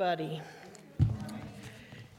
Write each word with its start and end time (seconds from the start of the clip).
everybody. 0.00 0.40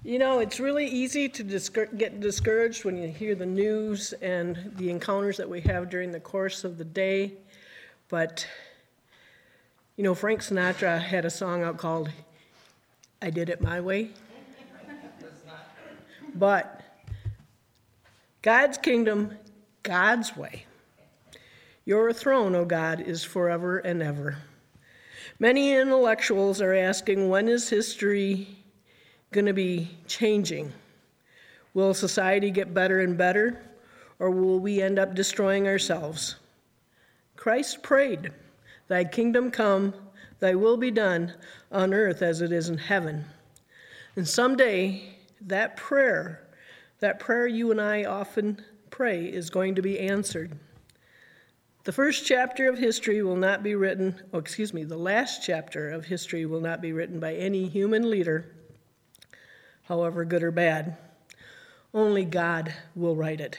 You 0.03 0.19
know, 0.19 0.37
it's 0.37 0.59
really 0.59 0.85
easy 0.85 1.27
to 1.29 1.87
get 1.97 2.19
discouraged 2.19 2.85
when 2.85 2.95
you 2.95 3.07
hear 3.07 3.33
the 3.33 3.47
news 3.47 4.13
and 4.21 4.71
the 4.75 4.91
encounters 4.91 5.37
that 5.37 5.49
we 5.49 5.61
have 5.61 5.89
during 5.89 6.11
the 6.11 6.19
course 6.19 6.63
of 6.63 6.77
the 6.77 6.83
day. 6.83 7.33
But, 8.07 8.45
you 9.95 10.03
know, 10.03 10.13
Frank 10.13 10.41
Sinatra 10.41 11.01
had 11.01 11.25
a 11.25 11.31
song 11.31 11.63
out 11.63 11.77
called 11.77 12.11
I 13.19 13.31
Did 13.31 13.49
It 13.49 13.61
My 13.61 13.81
Way. 13.81 14.11
But 16.35 16.83
God's 18.43 18.77
kingdom, 18.77 19.39
God's 19.81 20.37
way. 20.37 20.65
Your 21.85 22.13
throne, 22.13 22.53
O 22.53 22.63
God, 22.63 23.01
is 23.01 23.23
forever 23.23 23.79
and 23.79 24.03
ever. 24.03 24.37
Many 25.41 25.73
intellectuals 25.73 26.61
are 26.61 26.75
asking 26.75 27.27
when 27.27 27.47
is 27.47 27.67
history 27.67 28.47
going 29.31 29.47
to 29.47 29.53
be 29.53 29.89
changing? 30.05 30.71
Will 31.73 31.95
society 31.95 32.51
get 32.51 32.75
better 32.75 32.99
and 32.99 33.17
better, 33.17 33.59
or 34.19 34.29
will 34.29 34.59
we 34.59 34.83
end 34.83 34.99
up 34.99 35.15
destroying 35.15 35.67
ourselves? 35.67 36.35
Christ 37.37 37.81
prayed, 37.81 38.29
Thy 38.87 39.03
kingdom 39.03 39.49
come, 39.49 39.95
Thy 40.39 40.53
will 40.53 40.77
be 40.77 40.91
done 40.91 41.33
on 41.71 41.91
earth 41.91 42.21
as 42.21 42.41
it 42.41 42.51
is 42.51 42.69
in 42.69 42.77
heaven. 42.77 43.25
And 44.15 44.27
someday, 44.27 45.15
that 45.41 45.75
prayer, 45.75 46.47
that 46.99 47.19
prayer 47.19 47.47
you 47.47 47.71
and 47.71 47.81
I 47.81 48.03
often 48.03 48.63
pray, 48.91 49.25
is 49.25 49.49
going 49.49 49.73
to 49.73 49.81
be 49.81 50.01
answered. 50.01 50.51
The 51.83 51.91
first 51.91 52.27
chapter 52.27 52.69
of 52.69 52.77
history 52.77 53.23
will 53.23 53.35
not 53.35 53.63
be 53.63 53.73
written, 53.73 54.21
oh, 54.33 54.37
excuse 54.37 54.71
me, 54.71 54.83
the 54.83 54.97
last 54.97 55.43
chapter 55.43 55.89
of 55.89 56.05
history 56.05 56.45
will 56.45 56.61
not 56.61 56.79
be 56.79 56.93
written 56.93 57.19
by 57.19 57.33
any 57.33 57.67
human 57.67 58.11
leader, 58.11 58.45
however 59.85 60.23
good 60.23 60.43
or 60.43 60.51
bad. 60.51 60.95
Only 61.91 62.23
God 62.23 62.71
will 62.95 63.15
write 63.15 63.41
it. 63.41 63.57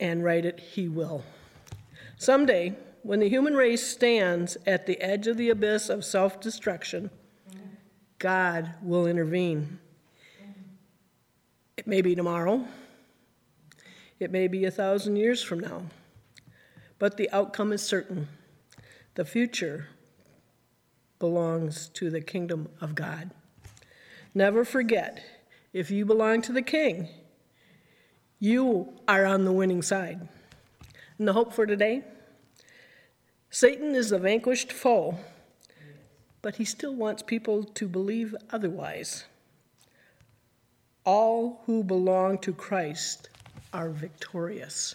And 0.00 0.24
write 0.24 0.44
it, 0.44 0.58
He 0.58 0.88
will. 0.88 1.22
Someday, 2.16 2.74
when 3.04 3.20
the 3.20 3.28
human 3.28 3.54
race 3.54 3.86
stands 3.86 4.56
at 4.66 4.86
the 4.86 5.00
edge 5.00 5.28
of 5.28 5.36
the 5.36 5.50
abyss 5.50 5.88
of 5.88 6.04
self 6.04 6.40
destruction, 6.40 7.10
God 8.18 8.74
will 8.82 9.06
intervene. 9.06 9.78
It 11.76 11.86
may 11.86 12.02
be 12.02 12.16
tomorrow, 12.16 12.66
it 14.18 14.32
may 14.32 14.48
be 14.48 14.64
a 14.64 14.70
thousand 14.72 15.14
years 15.14 15.44
from 15.44 15.60
now 15.60 15.82
but 17.02 17.16
the 17.16 17.28
outcome 17.32 17.72
is 17.72 17.82
certain. 17.82 18.28
The 19.16 19.24
future 19.24 19.88
belongs 21.18 21.88
to 21.94 22.10
the 22.10 22.20
kingdom 22.20 22.68
of 22.80 22.94
God. 22.94 23.32
Never 24.36 24.64
forget, 24.64 25.20
if 25.72 25.90
you 25.90 26.06
belong 26.06 26.42
to 26.42 26.52
the 26.52 26.62
king, 26.62 27.08
you 28.38 28.92
are 29.08 29.26
on 29.26 29.44
the 29.44 29.50
winning 29.50 29.82
side. 29.82 30.28
And 31.18 31.26
the 31.26 31.32
hope 31.32 31.52
for 31.52 31.66
today? 31.66 32.04
Satan 33.50 33.96
is 33.96 34.10
the 34.10 34.20
vanquished 34.20 34.70
foe, 34.70 35.18
but 36.40 36.54
he 36.54 36.64
still 36.64 36.94
wants 36.94 37.24
people 37.24 37.64
to 37.64 37.88
believe 37.88 38.32
otherwise. 38.50 39.24
All 41.04 41.62
who 41.66 41.82
belong 41.82 42.38
to 42.42 42.52
Christ 42.52 43.28
are 43.72 43.90
victorious. 43.90 44.94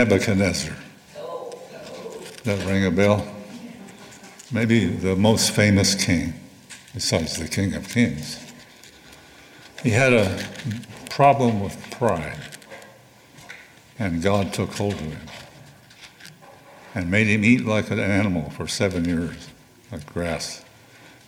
Nebuchadnezzar. 0.00 0.74
That 2.44 2.64
ring 2.64 2.86
a 2.86 2.90
bell? 2.90 3.26
Maybe 4.50 4.86
the 4.86 5.14
most 5.14 5.50
famous 5.50 5.94
king, 5.94 6.32
besides 6.94 7.36
the 7.36 7.46
King 7.46 7.74
of 7.74 7.86
Kings. 7.86 8.42
He 9.82 9.90
had 9.90 10.14
a 10.14 10.42
problem 11.10 11.60
with 11.60 11.76
pride, 11.90 12.38
and 13.98 14.22
God 14.22 14.54
took 14.54 14.72
hold 14.72 14.94
of 14.94 15.00
him 15.00 15.18
and 16.94 17.10
made 17.10 17.26
him 17.26 17.44
eat 17.44 17.66
like 17.66 17.90
an 17.90 18.00
animal 18.00 18.48
for 18.48 18.66
seven 18.66 19.04
years, 19.04 19.50
like 19.92 20.06
grass. 20.06 20.64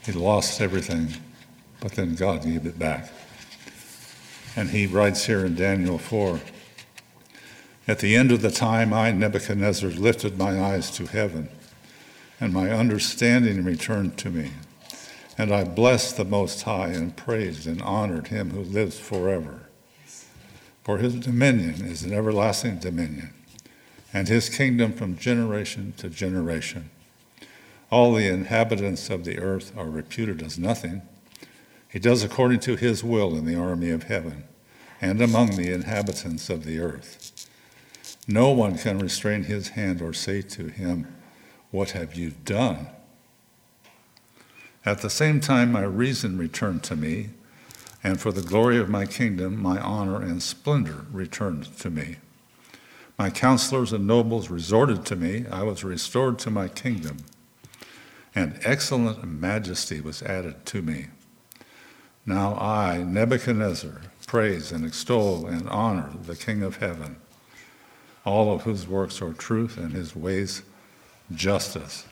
He 0.07 0.13
lost 0.13 0.63
everything, 0.63 1.09
but 1.79 1.93
then 1.93 2.15
God 2.15 2.43
gave 2.43 2.65
it 2.65 2.79
back. 2.79 3.13
And 4.57 4.71
he 4.71 4.87
writes 4.87 5.27
here 5.27 5.45
in 5.45 5.57
Daniel 5.57 5.99
4 5.99 6.41
at 7.89 7.99
the 7.99 8.15
end 8.15 8.31
of 8.31 8.43
the 8.43 8.51
time, 8.51 8.93
I, 8.93 9.11
Nebuchadnezzar, 9.11 9.91
lifted 9.91 10.39
my 10.39 10.61
eyes 10.61 10.91
to 10.93 11.07
heaven, 11.07 11.49
and 12.41 12.53
my 12.53 12.71
understanding 12.71 13.65
returned 13.65 14.17
to 14.19 14.31
me. 14.31 14.53
And 15.37 15.53
I 15.53 15.65
blessed 15.65 16.17
the 16.17 16.25
Most 16.25 16.63
High 16.63 16.89
and 16.89 17.17
praised 17.17 17.67
and 17.67 17.83
honored 17.83 18.29
him 18.29 18.51
who 18.51 18.61
lives 18.61 18.99
forever. 18.99 19.63
For 20.85 20.99
his 20.99 21.15
dominion 21.15 21.85
is 21.85 22.03
an 22.03 22.13
everlasting 22.13 22.79
dominion, 22.79 23.33
and 24.13 24.29
his 24.29 24.49
kingdom 24.49 24.93
from 24.93 25.17
generation 25.17 25.95
to 25.97 26.09
generation. 26.09 26.91
All 27.91 28.15
the 28.15 28.29
inhabitants 28.29 29.11
of 29.11 29.25
the 29.25 29.39
earth 29.39 29.77
are 29.77 29.91
reputed 29.91 30.43
as 30.43 30.59
nothing. 30.59 31.03
He 31.89 31.99
does 31.99 32.23
according 32.23 32.61
to 32.61 32.77
his 32.77 33.03
will 33.05 33.37
in 33.37 33.45
the 33.45 33.55
army 33.55 33.91
of 33.91 34.05
heaven 34.05 34.45
and 35.03 35.21
among 35.21 35.57
the 35.57 35.73
inhabitants 35.73 36.49
of 36.49 36.65
the 36.65 36.79
earth. 36.79 37.32
No 38.29 38.51
one 38.51 38.79
can 38.79 38.99
restrain 38.99 39.45
his 39.45 39.71
hand 39.71 40.01
or 40.01 40.13
say 40.13 40.43
to 40.43 40.69
him, 40.69 41.13
What 41.71 41.91
have 41.91 42.15
you 42.15 42.33
done? 42.45 42.89
At 44.85 45.01
the 45.01 45.11
same 45.11 45.41
time, 45.41 45.73
my 45.73 45.83
reason 45.83 46.39
returned 46.39 46.83
to 46.85 46.97
me, 46.97 47.31
and 48.03 48.21
for 48.21 48.33
the 48.33 48.43
glory 48.43 48.79
of 48.79 48.89
my 48.89 49.07
kingdom, 49.07 49.61
my 49.61 49.79
honor 49.81 50.21
and 50.21 50.43
splendor 50.43 51.07
returned 51.13 51.77
to 51.79 51.91
me. 51.91 52.17
My 53.19 53.31
counselors 53.31 53.93
and 53.93 54.07
nobles 54.07 54.51
resorted 54.51 55.05
to 55.07 55.17
me. 55.17 55.47
I 55.51 55.63
was 55.63 55.85
restored 55.85 56.39
to 56.41 56.51
my 56.51 56.69
kingdom, 56.69 57.19
and 58.35 58.59
excellent 58.65 59.25
majesty 59.25 60.01
was 60.01 60.23
added 60.23 60.65
to 60.67 60.83
me. 60.83 61.07
Now 62.25 62.55
I, 62.55 63.03
Nebuchadnezzar, 63.03 64.01
praise 64.27 64.73
and 64.73 64.85
extol 64.85 65.47
and 65.47 65.69
honor 65.69 66.11
the 66.25 66.37
King 66.37 66.63
of 66.63 66.77
heaven 66.77 67.17
all 68.25 68.55
of 68.55 68.63
whose 68.63 68.87
works 68.87 69.21
are 69.21 69.33
truth 69.33 69.77
and 69.77 69.93
his 69.93 70.15
ways 70.15 70.63
justice. 71.35 72.07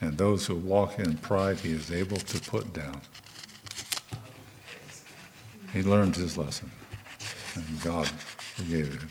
And 0.00 0.18
those 0.18 0.46
who 0.46 0.56
walk 0.56 0.98
in 0.98 1.16
pride, 1.18 1.60
he 1.60 1.72
is 1.72 1.90
able 1.90 2.16
to 2.16 2.40
put 2.50 2.72
down. 2.72 3.00
He 5.72 5.82
learned 5.82 6.16
his 6.16 6.38
lesson, 6.38 6.70
and 7.54 7.82
God 7.82 8.06
forgave 8.06 9.00
him. 9.00 9.08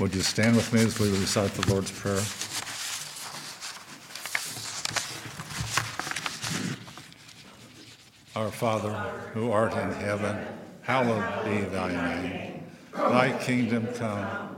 Would 0.00 0.14
you 0.14 0.22
stand 0.22 0.56
with 0.56 0.72
me 0.72 0.82
as 0.82 0.98
we 0.98 1.10
recite 1.10 1.50
the 1.52 1.70
Lord's 1.70 1.90
Prayer? 1.90 2.22
Our 8.36 8.52
Father, 8.52 8.92
who 9.34 9.50
art 9.50 9.72
in 9.72 9.90
heaven, 9.90 10.38
hallowed 10.82 11.44
be 11.44 11.62
thy 11.62 12.22
name. 12.22 12.64
Thy 12.94 13.36
kingdom 13.38 13.88
come. 13.94 14.57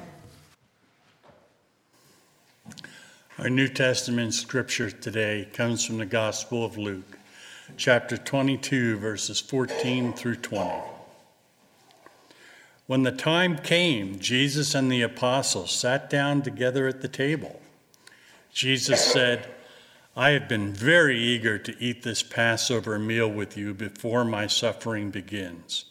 Our 3.39 3.49
New 3.49 3.69
Testament 3.69 4.33
scripture 4.33 4.91
today 4.91 5.47
comes 5.53 5.85
from 5.85 5.97
the 5.97 6.05
Gospel 6.05 6.65
of 6.65 6.77
Luke, 6.77 7.17
chapter 7.77 8.17
22, 8.17 8.97
verses 8.97 9.39
14 9.39 10.11
through 10.11 10.35
20. 10.35 10.69
When 12.87 13.03
the 13.03 13.11
time 13.13 13.57
came, 13.57 14.19
Jesus 14.19 14.75
and 14.75 14.91
the 14.91 15.01
apostles 15.01 15.71
sat 15.71 16.09
down 16.09 16.41
together 16.41 16.87
at 16.89 17.01
the 17.01 17.07
table. 17.07 17.61
Jesus 18.51 19.01
said, 19.01 19.47
I 20.15 20.31
have 20.31 20.49
been 20.49 20.73
very 20.73 21.17
eager 21.17 21.57
to 21.57 21.75
eat 21.79 22.03
this 22.03 22.21
Passover 22.21 22.99
meal 22.99 23.29
with 23.29 23.55
you 23.55 23.73
before 23.73 24.25
my 24.25 24.45
suffering 24.45 25.09
begins. 25.09 25.85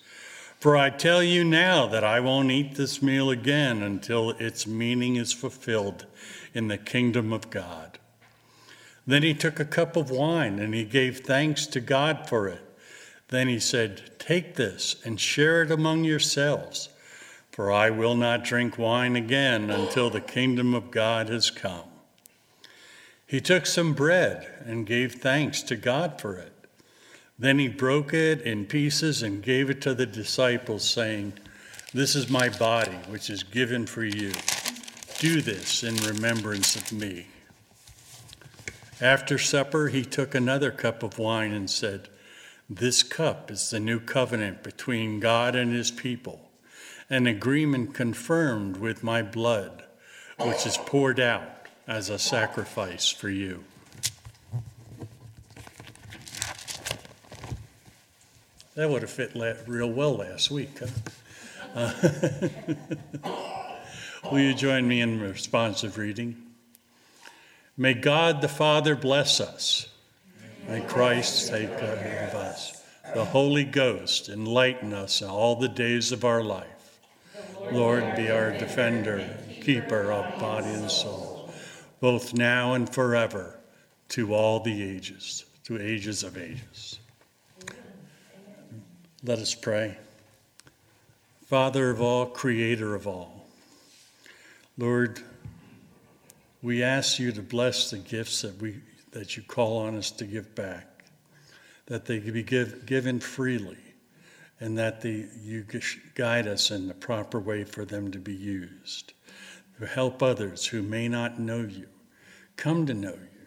For 0.61 0.77
I 0.77 0.91
tell 0.91 1.23
you 1.23 1.43
now 1.43 1.87
that 1.87 2.05
I 2.05 2.21
won't 2.21 2.51
eat 2.51 2.75
this 2.75 3.01
meal 3.01 3.31
again 3.31 3.83
until 3.83 4.31
its 4.33 4.67
meaning 4.67 5.17
is 5.17 5.33
fulfilled 5.33 6.05
in 6.55 6.69
the 6.69 6.79
kingdom 6.79 7.33
of 7.33 7.51
God. 7.51 7.99
Then 9.07 9.23
he 9.23 9.35
took 9.35 9.59
a 9.59 9.65
cup 9.65 9.97
of 9.97 10.11
wine 10.11 10.59
and 10.59 10.75
he 10.75 10.85
gave 10.85 11.21
thanks 11.21 11.67
to 11.67 11.81
God 11.81 12.29
for 12.29 12.49
it. 12.49 12.63
Then 13.29 13.49
he 13.49 13.59
said, 13.59 14.19
Take 14.19 14.57
this 14.57 14.97
and 15.05 15.19
share 15.19 15.63
it 15.63 15.71
among 15.71 16.05
yourselves, 16.05 16.89
for 17.51 17.73
I 17.73 17.91
will 17.91 18.15
not 18.15 18.45
drink 18.45 18.79
wine 18.79 19.17
again 19.17 19.71
until 19.71 20.11
the 20.11 20.21
kingdom 20.21 20.75
of 20.75 20.91
God 20.91 21.29
has 21.29 21.51
come. 21.51 21.85
He 23.27 23.41
took 23.41 23.67
some 23.67 23.95
bread 23.95 24.49
and 24.67 24.87
gave 24.87 25.15
thanks 25.15 25.63
to 25.63 25.77
God 25.77 26.21
for 26.21 26.37
it. 26.37 26.53
Then 27.39 27.59
he 27.59 27.69
broke 27.69 28.13
it 28.13 28.43
in 28.43 28.67
pieces 28.67 29.23
and 29.23 29.43
gave 29.43 29.71
it 29.71 29.81
to 29.83 29.95
the 29.95 30.07
disciples, 30.07 30.89
saying, 30.89 31.33
This 31.95 32.15
is 32.15 32.29
my 32.29 32.49
body, 32.49 32.99
which 33.09 33.31
is 33.31 33.43
given 33.43 33.87
for 33.87 34.05
you. 34.05 34.33
Do 35.21 35.43
this 35.43 35.85
in 35.85 35.97
remembrance 35.97 36.77
of 36.77 36.93
me. 36.93 37.27
After 39.03 39.37
supper, 39.37 39.89
he 39.89 40.03
took 40.03 40.35
another 40.35 40.71
cup 40.71 41.03
of 41.03 41.19
wine 41.19 41.53
and 41.53 41.69
said, 41.69 42.09
This 42.71 43.03
cup 43.03 43.51
is 43.51 43.69
the 43.69 43.81
new 43.81 44.01
covenant 44.01 44.63
between 44.63 45.21
God 45.21 45.55
and 45.55 45.75
his 45.75 45.91
people, 45.91 46.49
an 47.11 47.27
agreement 47.27 47.93
confirmed 47.93 48.79
with 48.79 49.05
my 49.05 49.21
blood, 49.21 49.85
which 50.39 50.65
is 50.65 50.79
poured 50.79 51.21
out 51.21 51.67
as 51.87 52.09
a 52.09 52.19
sacrifice 52.19 53.11
for 53.11 53.29
you. 53.29 53.63
That 58.75 58.89
would 58.89 59.03
have 59.03 59.11
fit 59.11 59.33
real 59.67 59.91
well 59.91 60.17
last 60.17 60.51
week. 60.51 60.81
Huh? 61.75 61.93
Uh, 63.23 63.51
will 64.31 64.41
you 64.41 64.55
join 64.55 64.87
me 64.87 65.01
in 65.01 65.21
responsive 65.21 65.99
reading? 65.99 66.37
May 67.77 67.95
God 67.95 68.41
the 68.41 68.49
Father 68.49 68.95
bless 68.95 69.41
us. 69.41 69.89
May 70.69 70.83
Christ 70.83 71.49
take 71.49 71.77
care 71.79 72.29
of 72.29 72.35
us. 72.35 72.83
The 73.15 73.25
Holy 73.25 73.65
Ghost 73.65 74.29
enlighten 74.29 74.93
us 74.93 75.23
all 75.23 75.57
the 75.57 75.69
days 75.69 76.13
of 76.13 76.25
our 76.25 76.45
life. 76.45 77.01
Lord, 77.73 78.15
be 78.17 78.31
our 78.31 78.53
defender, 78.53 79.29
keeper 79.61 80.13
of 80.13 80.41
body 80.41 80.69
and 80.69 80.91
soul, 80.91 81.51
both 82.01 82.35
now 82.35 82.75
and 82.75 82.89
forever, 82.89 83.59
to 84.11 84.35
all 84.35 84.61
the 84.61 84.83
ages, 84.83 85.45
to 85.65 85.81
ages 85.81 86.23
of 86.23 86.37
ages. 86.37 87.01
Let 89.23 89.39
us 89.39 89.55
pray. 89.55 89.99
Father 91.47 91.91
of 91.91 92.01
all, 92.01 92.27
creator 92.27 92.95
of 92.95 93.07
all, 93.07 93.40
Lord, 94.81 95.21
we 96.63 96.83
ask 96.83 97.19
you 97.19 97.33
to 97.33 97.43
bless 97.43 97.91
the 97.91 97.99
gifts 97.99 98.41
that, 98.41 98.57
we, 98.63 98.81
that 99.11 99.37
you 99.37 99.43
call 99.43 99.77
on 99.77 99.95
us 99.95 100.11
to 100.13 100.25
give 100.25 100.55
back, 100.55 101.05
that 101.85 102.07
they 102.07 102.19
be 102.19 102.43
give, 102.43 102.87
given 102.87 103.21
freely, 103.21 103.77
and 104.59 104.79
that 104.79 105.03
the, 105.03 105.29
you 105.43 105.67
guide 106.15 106.47
us 106.47 106.71
in 106.71 106.89
the 106.89 106.95
proper 106.95 107.39
way 107.39 107.63
for 107.63 107.85
them 107.85 108.11
to 108.11 108.19
be 108.19 108.33
used, 108.33 109.13
to 109.79 109.85
help 109.85 110.23
others 110.23 110.65
who 110.65 110.81
may 110.81 111.09
not 111.09 111.39
know 111.39 111.61
you 111.61 111.87
come 112.57 112.87
to 112.87 112.95
know 112.95 113.11
you 113.11 113.47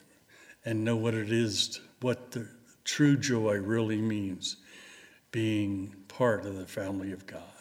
and 0.65 0.83
know 0.83 0.95
what 0.95 1.15
it 1.15 1.31
is, 1.31 1.81
what 2.01 2.29
the 2.29 2.47
true 2.83 3.17
joy 3.17 3.55
really 3.55 3.99
means 3.99 4.57
being 5.31 5.95
part 6.07 6.45
of 6.45 6.55
the 6.55 6.67
family 6.67 7.11
of 7.11 7.25
God. 7.25 7.52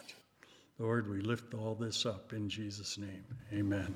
Lord, 0.83 1.09
we 1.09 1.21
lift 1.21 1.55
all 1.55 1.77
this 1.77 2.05
up 2.05 2.33
in 2.33 2.49
Jesus' 2.49 2.99
name. 2.99 3.25
Amen. 3.53 3.95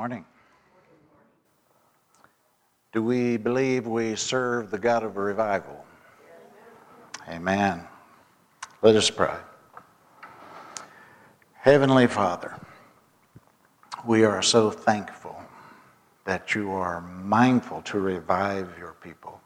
Morning. 0.00 0.24
Do 2.92 3.02
we 3.02 3.36
believe 3.36 3.86
we 3.86 4.16
serve 4.16 4.70
the 4.70 4.78
God 4.78 5.02
of 5.02 5.16
revival? 5.16 5.84
Amen. 7.28 7.86
Let 8.82 8.96
us 8.96 9.10
pray. 9.10 9.36
Heavenly 11.52 12.06
Father, 12.06 12.58
we 14.06 14.24
are 14.24 14.42
so 14.42 14.70
thankful 14.70 15.40
that 16.24 16.54
you 16.54 16.70
are 16.70 17.00
mindful 17.00 17.82
to 17.82 17.98
revive 17.98 18.68
your 18.78 18.94
people. 19.02 19.40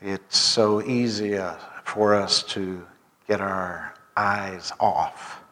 It's 0.00 0.38
so 0.38 0.82
easy 0.82 1.36
uh, 1.36 1.56
for 1.84 2.14
us 2.14 2.42
to 2.44 2.86
get 3.28 3.40
our 3.40 3.94
eyes 4.16 4.72
off 4.80 5.42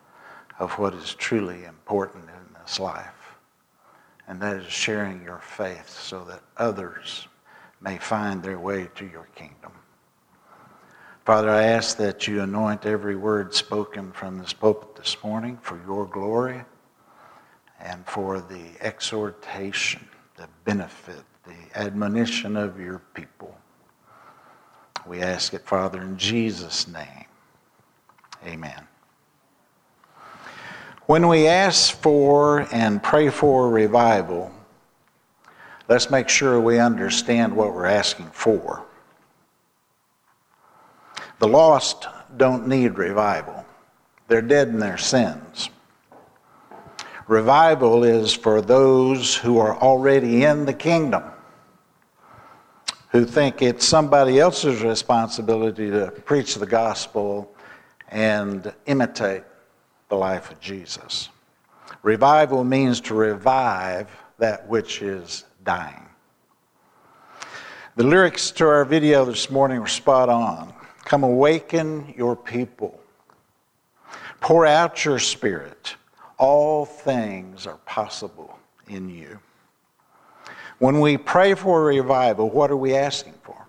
of 0.58 0.72
what 0.78 0.94
is 0.94 1.14
truly 1.14 1.64
important 1.64 2.24
in 2.24 2.61
this 2.61 2.78
life, 2.78 3.37
and 4.28 4.40
that 4.40 4.56
is 4.56 4.72
sharing 4.72 5.22
your 5.22 5.38
faith 5.38 5.88
so 5.88 6.24
that 6.24 6.40
others 6.56 7.26
may 7.80 7.98
find 7.98 8.42
their 8.42 8.58
way 8.58 8.88
to 8.94 9.06
your 9.06 9.28
kingdom. 9.35 9.72
Father, 11.24 11.50
I 11.50 11.64
ask 11.64 11.96
that 11.98 12.26
you 12.26 12.42
anoint 12.42 12.85
every 12.85 13.16
word 13.16 13.54
spoken 13.54 14.12
from 14.12 14.38
this 14.38 14.52
pulpit 14.52 14.96
this 14.96 15.16
morning 15.22 15.56
for 15.62 15.80
your 15.87 16.06
glory 16.06 16.64
and 17.83 18.07
for 18.07 18.40
the 18.40 18.71
exhortation, 18.81 20.07
the 20.37 20.49
benefit, 20.64 21.23
the 21.45 21.79
admonition 21.79 22.57
of 22.57 22.79
your 22.79 23.01
people. 23.14 23.57
We 25.07 25.21
ask 25.21 25.53
it, 25.53 25.66
Father, 25.66 26.01
in 26.01 26.16
Jesus' 26.16 26.87
name. 26.87 27.27
Amen. 28.47 28.87
When 31.07 31.27
we 31.27 31.49
ask 31.49 32.01
for 32.01 32.68
and 32.73 33.03
pray 33.03 33.29
for 33.29 33.68
revival, 33.68 34.53
let's 35.88 36.11
make 36.11 36.29
sure 36.29 36.61
we 36.61 36.79
understand 36.79 37.55
what 37.55 37.75
we're 37.75 37.87
asking 37.87 38.31
for. 38.33 38.87
The 41.40 41.49
lost 41.49 42.07
don't 42.37 42.68
need 42.68 42.99
revival, 42.99 43.66
they're 44.29 44.40
dead 44.40 44.68
in 44.68 44.79
their 44.79 44.99
sins. 44.99 45.68
Revival 47.28 48.02
is 48.02 48.32
for 48.32 48.61
those 48.61 49.37
who 49.37 49.58
are 49.58 49.76
already 49.76 50.44
in 50.44 50.64
the 50.64 50.72
kingdom, 50.72 51.22
who 53.11 53.24
think 53.24 53.62
it's 53.62 53.87
somebody 53.87 54.40
else's 54.40 54.82
responsibility 54.82 55.90
to 55.90 56.11
preach 56.24 56.56
the 56.56 56.66
gospel 56.66 57.54
and 58.08 58.72
imitate 58.87 59.44
the 60.08 60.16
life 60.16 60.50
of 60.50 60.61
Jesus. 60.61 61.28
Revival 62.02 62.64
means 62.64 63.00
to 63.02 63.14
revive 63.14 64.08
that 64.38 64.68
which 64.68 65.00
is 65.00 65.44
dying. 65.62 66.08
The 67.94 68.04
lyrics 68.04 68.50
to 68.52 68.66
our 68.66 68.85
video 68.85 69.24
this 69.24 69.48
morning 69.48 69.80
were 69.80 69.87
spot 69.87 70.28
on. 70.28 70.74
Come 71.04 71.22
awaken 71.22 72.14
your 72.16 72.35
people. 72.35 72.98
Pour 74.40 74.66
out 74.66 75.04
your 75.04 75.20
spirit. 75.20 75.94
All 76.42 76.85
things 76.85 77.68
are 77.68 77.78
possible 77.87 78.59
in 78.88 79.09
you. 79.09 79.38
When 80.78 80.98
we 80.98 81.16
pray 81.16 81.55
for 81.55 81.83
a 81.83 81.96
revival, 81.96 82.50
what 82.50 82.70
are 82.70 82.76
we 82.76 82.96
asking 82.96 83.35
for? 83.44 83.66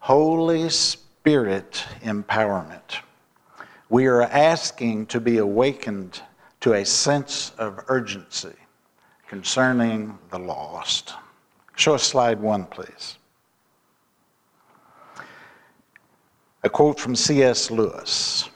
Holy 0.00 0.68
Spirit 0.68 1.84
empowerment 2.02 3.00
we 3.88 4.06
are 4.06 4.22
asking 4.22 5.06
to 5.06 5.20
be 5.20 5.38
awakened 5.38 6.20
to 6.60 6.74
a 6.74 6.84
sense 6.84 7.52
of 7.58 7.80
urgency 7.88 8.54
concerning 9.28 10.18
the 10.30 10.38
lost. 10.38 11.14
Show 11.76 11.94
us 11.94 12.02
slide 12.02 12.40
one, 12.40 12.66
please. 12.66 13.16
A 16.64 16.68
quote 16.68 16.98
from 16.98 17.16
C.S. 17.16 17.70
Lewis 17.70 18.50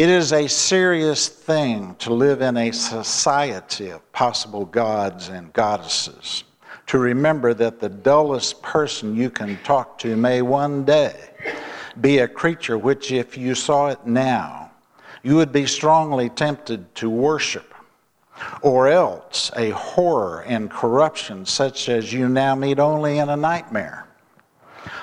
It 0.00 0.08
is 0.08 0.32
a 0.32 0.48
serious 0.48 1.28
thing 1.28 1.94
to 1.98 2.14
live 2.14 2.40
in 2.40 2.56
a 2.56 2.72
society 2.72 3.90
of 3.90 4.12
possible 4.12 4.64
gods 4.64 5.28
and 5.28 5.52
goddesses. 5.52 6.44
To 6.86 6.98
remember 6.98 7.52
that 7.52 7.80
the 7.80 7.90
dullest 7.90 8.62
person 8.62 9.14
you 9.14 9.28
can 9.28 9.58
talk 9.62 9.98
to 9.98 10.16
may 10.16 10.40
one 10.40 10.86
day 10.86 11.20
be 12.00 12.16
a 12.16 12.28
creature 12.28 12.78
which, 12.78 13.12
if 13.12 13.36
you 13.36 13.54
saw 13.54 13.88
it 13.88 14.06
now, 14.06 14.70
you 15.22 15.36
would 15.36 15.52
be 15.52 15.66
strongly 15.66 16.30
tempted 16.30 16.94
to 16.94 17.10
worship, 17.10 17.74
or 18.62 18.88
else 18.88 19.50
a 19.54 19.68
horror 19.68 20.44
and 20.46 20.70
corruption 20.70 21.44
such 21.44 21.90
as 21.90 22.10
you 22.10 22.26
now 22.26 22.54
meet 22.54 22.78
only 22.78 23.18
in 23.18 23.28
a 23.28 23.36
nightmare. 23.36 24.06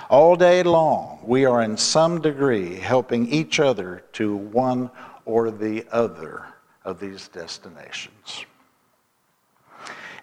All 0.10 0.36
day 0.36 0.64
long, 0.64 1.17
we 1.28 1.44
are 1.44 1.62
in 1.62 1.76
some 1.76 2.22
degree 2.22 2.76
helping 2.76 3.28
each 3.28 3.60
other 3.60 4.02
to 4.14 4.38
one 4.38 4.90
or 5.26 5.52
the 5.52 5.86
other 5.92 6.46
of 6.86 7.02
these 7.02 7.28
destinations. 7.28 8.46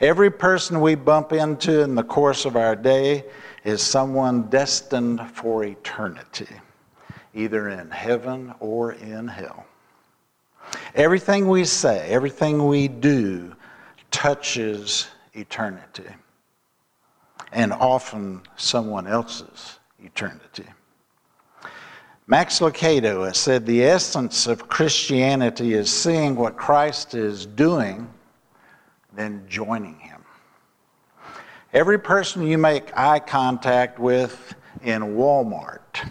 Every 0.01 0.31
person 0.31 0.81
we 0.81 0.95
bump 0.95 1.35
into 1.35 1.83
in 1.83 1.95
the 1.95 2.03
course 2.03 2.47
of 2.47 2.57
our 2.57 2.75
day 2.75 3.27
is 3.65 3.83
someone 3.83 4.45
destined 4.45 5.21
for 5.31 5.63
eternity, 5.65 6.49
either 7.35 7.69
in 7.69 7.91
heaven 7.91 8.55
or 8.59 8.93
in 8.93 9.29
hell. 9.29 9.67
Everything 10.95 11.49
we 11.49 11.67
say, 11.67 12.09
everything 12.09 12.67
we 12.67 12.89
do 12.89 13.55
touches 14.11 15.09
eternity, 15.35 16.09
and 17.53 17.75
often 17.75 18.41
someone 18.57 19.07
else's 19.07 19.79
eternity. 20.03 20.65
Max 22.27 22.61
Lucado 22.61 23.27
has 23.27 23.37
said 23.37 23.67
the 23.67 23.85
essence 23.85 24.47
of 24.47 24.67
Christianity 24.67 25.75
is 25.75 25.91
seeing 25.91 26.37
what 26.37 26.57
Christ 26.57 27.15
is 27.15 27.45
doing, 27.45 28.09
then 29.13 29.45
joining 29.47 29.99
him. 29.99 30.25
Every 31.75 31.99
person 31.99 32.47
you 32.47 32.57
make 32.57 32.97
eye 32.97 33.19
contact 33.19 33.99
with 33.99 34.55
in 34.83 35.03
Walmart 35.03 36.11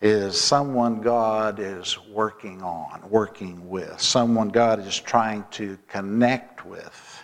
is 0.00 0.40
someone 0.40 1.02
God 1.02 1.58
is 1.58 1.98
working 2.08 2.62
on, 2.62 3.02
working 3.10 3.68
with, 3.68 4.00
someone 4.00 4.48
God 4.48 4.80
is 4.86 4.98
trying 4.98 5.44
to 5.50 5.78
connect 5.86 6.64
with. 6.64 7.22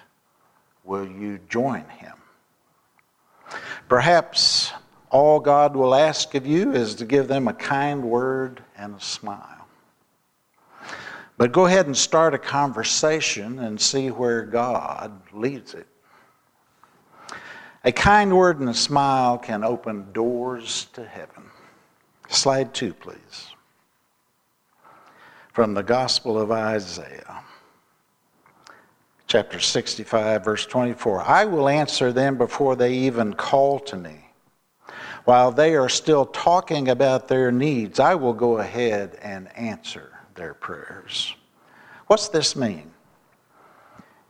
Will 0.85 1.07
you 1.07 1.41
join 1.49 1.89
him? 1.89 2.13
Perhaps 3.89 4.73
all 5.11 5.41
God 5.41 5.75
will 5.75 5.95
ask 5.95 6.35
of 6.35 6.47
you 6.47 6.73
is 6.73 6.95
to 6.97 7.05
give 7.05 7.29
them 7.29 7.49
a 7.49 7.55
kind 7.55 8.05
word 8.05 8.63
and 8.77 8.95
a 8.95 9.01
smile. 9.01 9.67
But 11.37 11.53
go 11.53 11.67
ahead 11.67 11.87
and 11.87 11.97
start 11.97 12.35
a 12.35 12.39
conversation 12.39 13.61
and 13.61 13.81
see 13.81 14.11
where 14.11 14.43
God 14.43 15.21
leads 15.33 15.75
it. 15.75 15.87
A 17.85 17.93
kind 17.93 18.37
word 18.37 18.59
and 18.59 18.69
a 18.69 18.75
smile 18.75 19.39
can 19.39 19.63
open 19.63 20.13
doors 20.13 20.89
to 20.95 21.05
heaven. 21.07 21.45
Slide 22.29 22.75
two, 22.75 22.93
please. 22.93 23.53
From 25.53 25.75
the 25.75 25.83
Gospel 25.83 26.39
of 26.39 26.51
Isaiah, 26.51 27.43
chapter 29.29 29.61
65, 29.61 30.45
verse 30.45 30.67
24. 30.67 31.23
I 31.23 31.45
will 31.45 31.69
answer 31.69 32.13
them 32.13 32.37
before 32.37 32.75
they 32.75 32.93
even 32.95 33.33
call 33.33 33.79
to 33.81 33.97
me. 33.97 34.28
While 35.29 35.53
they 35.53 35.77
are 35.77 35.91
still 35.91 36.25
talking 36.25 36.89
about 36.89 37.29
their 37.29 37.53
needs, 37.53 38.01
I 38.01 38.15
will 38.15 38.33
go 38.33 38.61
ahead 38.61 39.19
and 39.21 39.55
answer 39.59 40.19
their 40.35 40.55
prayers. 40.55 41.35
What's 42.07 42.29
this 42.29 42.57
mean? 42.57 42.91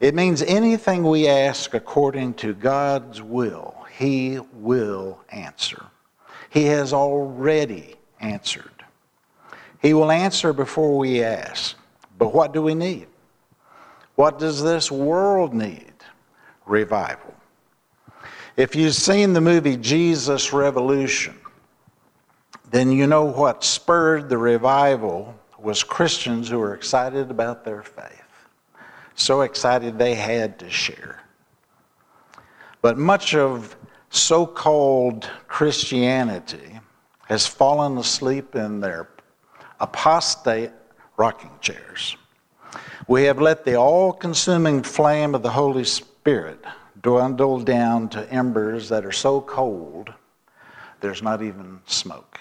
It 0.01 0.17
means 0.17 0.43
anything 0.43 1.05
we 1.05 1.29
ask 1.29 1.73
according 1.73 2.35
to 2.43 2.53
God's 2.53 3.23
will, 3.23 3.77
He 3.97 4.41
will 4.55 5.21
answer. 5.29 5.85
He 6.51 6.65
has 6.65 6.93
already 6.93 7.95
answered. 8.19 8.85
He 9.81 9.95
will 9.95 10.11
answer 10.11 10.53
before 10.53 10.99
we 10.99 11.23
ask. 11.23 11.77
But 12.19 12.35
what 12.35 12.53
do 12.53 12.61
we 12.61 12.75
need? 12.75 13.07
What 14.17 14.41
does 14.41 14.65
this 14.65 14.91
world 14.91 15.55
need? 15.55 15.95
Revival. 16.67 17.38
If 18.59 18.77
you've 18.77 18.95
seen 18.95 19.33
the 19.33 19.41
movie 19.41 19.79
Jesus 19.79 20.53
Revolution, 20.53 21.37
then 22.71 22.93
you 22.93 23.07
know 23.07 23.25
what 23.25 23.65
spurred 23.65 24.29
the 24.29 24.37
revival 24.37 25.35
was 25.59 25.83
Christians 25.83 26.51
who 26.51 26.59
were 26.59 26.75
excited 26.75 27.31
about 27.31 27.65
their 27.65 27.83
faith 27.83 28.19
so 29.19 29.43
excited 29.43 29.99
they 29.99 30.15
had 30.15 30.59
to 30.61 30.71
share. 30.71 31.23
But 32.81 32.97
much 32.97 33.35
of 33.35 33.77
so 34.11 34.47
called 34.47 35.29
Christianity 35.49 36.81
has 37.27 37.47
fallen 37.47 37.99
asleep 37.99 38.55
in 38.55 38.81
their 38.81 39.09
apostate 39.81 40.71
rocking 41.17 41.51
chairs. 41.61 42.17
We 43.07 43.25
have 43.25 43.41
let 43.41 43.65
the 43.65 43.75
all 43.75 44.13
consuming 44.13 44.83
flame 44.83 45.35
of 45.35 45.43
the 45.43 45.51
Holy 45.51 45.85
Spirit 45.85 46.65
dwindle 47.03 47.61
down 47.61 48.09
to 48.11 48.31
embers 48.33 48.89
that 48.89 49.05
are 49.05 49.13
so 49.13 49.41
cold 49.41 50.13
there's 51.01 51.23
not 51.23 51.43
even 51.43 51.79
smoke. 51.87 52.41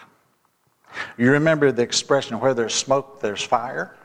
You 1.17 1.31
remember 1.31 1.71
the 1.71 1.83
expression 1.83 2.39
where 2.39 2.55
there's 2.55 2.73
smoke, 2.73 3.21
there's 3.21 3.43
fire? 3.43 3.95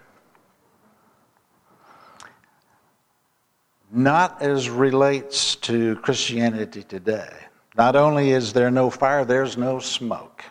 not 3.92 4.40
as 4.40 4.70
relates 4.70 5.54
to 5.56 5.96
Christianity 5.96 6.82
today. 6.82 7.30
Not 7.76 7.94
only 7.94 8.30
is 8.30 8.52
there 8.52 8.70
no 8.70 8.88
fire, 8.88 9.24
there's 9.24 9.58
no 9.58 9.78
smoke. 9.78 10.42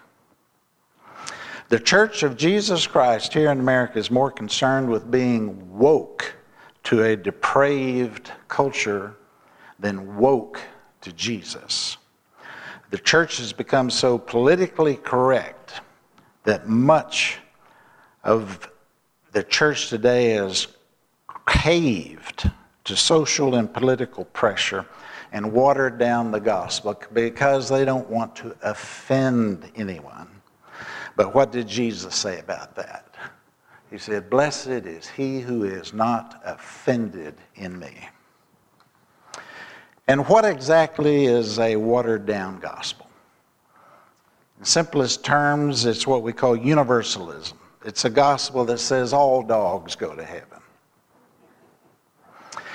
The 1.70 1.80
Church 1.80 2.22
of 2.22 2.38
Jesus 2.38 2.86
Christ 2.86 3.34
here 3.34 3.52
in 3.52 3.60
America 3.60 3.98
is 3.98 4.12
more 4.12 4.30
concerned 4.30 4.90
with 4.90 5.10
being 5.10 5.76
woke 5.78 6.36
to 6.84 7.04
a 7.04 7.16
depraved 7.16 8.32
culture 8.48 9.16
than 9.82 10.18
woke 10.18 10.62
to 11.02 11.12
Jesus. 11.12 11.98
The 12.92 12.98
church 12.98 13.38
has 13.38 13.52
become 13.52 13.90
so 13.90 14.18
politically 14.18 14.96
correct 14.96 15.82
that 16.44 16.68
much 16.68 17.40
of 18.24 18.70
the 19.32 19.44
church 19.44 19.90
today 19.90 20.34
is 20.36 20.68
caved 21.48 22.50
to 22.84 22.96
social 22.96 23.56
and 23.56 23.74
political 23.74 24.26
pressure 24.26 24.86
and 25.32 25.52
watered 25.54 25.98
down 25.98 26.32
the 26.32 26.40
gospel 26.40 27.00
because 27.14 27.70
they 27.70 27.86
don't 27.86 28.10
want 28.10 28.36
to 28.36 28.56
offend 28.62 29.72
anyone. 29.76 30.28
But 31.16 31.34
what 31.34 31.52
did 31.52 31.68
Jesus 31.68 32.16
say 32.16 32.40
about 32.40 32.76
that? 32.76 33.16
He 33.90 33.98
said, 33.98 34.30
Blessed 34.30 34.68
is 34.68 35.08
he 35.08 35.40
who 35.40 35.64
is 35.64 35.94
not 35.94 36.42
offended 36.46 37.36
in 37.56 37.78
me. 37.78 38.10
And 40.08 40.28
what 40.28 40.46
exactly 40.46 41.26
is 41.26 41.60
a 41.60 41.76
watered 41.76 42.26
down 42.26 42.60
gospel? 42.60 43.08
In 44.60 44.66
simplest 44.66 45.24
terms, 45.24 45.86
it's 45.86 46.06
what 46.06 46.24
we 46.24 46.34
call 46.34 46.56
universalism. 46.56 47.58
It's 47.84 48.06
a 48.06 48.10
gospel 48.10 48.66
that 48.66 48.80
says 48.80 49.14
all 49.14 49.42
dogs 49.42 49.96
go 49.96 50.16
to 50.16 50.24
heaven. 50.24 50.60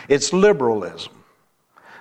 It's 0.09 0.33
liberalism, 0.33 1.13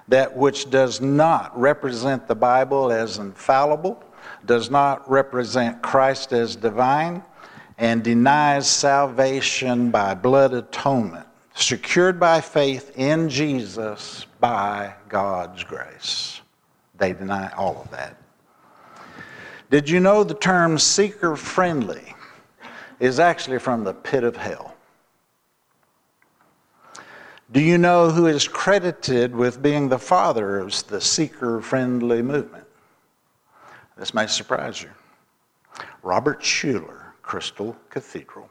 that 0.07 0.35
which 0.35 0.69
does 0.69 1.01
not 1.01 1.57
represent 1.59 2.27
the 2.27 2.35
Bible 2.35 2.91
as 2.91 3.17
infallible, 3.17 4.03
does 4.45 4.69
not 4.69 5.09
represent 5.09 5.81
Christ 5.81 6.31
as 6.33 6.55
divine, 6.55 7.23
and 7.77 8.03
denies 8.03 8.67
salvation 8.67 9.91
by 9.91 10.13
blood 10.13 10.53
atonement, 10.53 11.27
secured 11.55 12.19
by 12.19 12.41
faith 12.41 12.91
in 12.95 13.27
Jesus 13.27 14.25
by 14.45 14.93
God's 15.09 15.63
grace. 15.63 16.39
They 16.99 17.13
deny 17.13 17.49
all 17.57 17.81
of 17.81 17.89
that. 17.89 18.15
Did 19.71 19.89
you 19.89 19.99
know 19.99 20.23
the 20.23 20.35
term 20.35 20.77
seeker 20.77 21.35
friendly 21.35 22.13
is 22.99 23.19
actually 23.19 23.57
from 23.57 23.83
the 23.83 23.95
pit 23.95 24.23
of 24.23 24.37
hell? 24.37 24.75
Do 27.51 27.59
you 27.59 27.79
know 27.79 28.11
who 28.11 28.27
is 28.27 28.47
credited 28.47 29.35
with 29.35 29.63
being 29.63 29.89
the 29.89 29.97
father 29.97 30.59
of 30.59 30.85
the 30.89 31.01
seeker 31.01 31.59
friendly 31.59 32.21
movement? 32.21 32.67
This 33.97 34.13
may 34.13 34.27
surprise 34.27 34.79
you. 34.79 34.91
Robert 36.03 36.41
Schuller, 36.41 37.13
Crystal 37.23 37.75
Cathedral. 37.89 38.47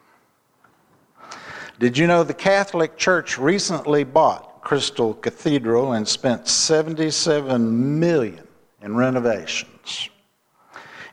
Did 1.78 1.96
you 1.96 2.08
know 2.08 2.24
the 2.24 2.34
Catholic 2.34 2.96
Church 2.96 3.38
recently 3.38 4.02
bought 4.02 4.53
Crystal 4.64 5.14
Cathedral 5.14 5.92
and 5.92 6.08
spent 6.08 6.48
77 6.48 8.00
million 8.00 8.48
in 8.82 8.96
renovations? 8.96 10.08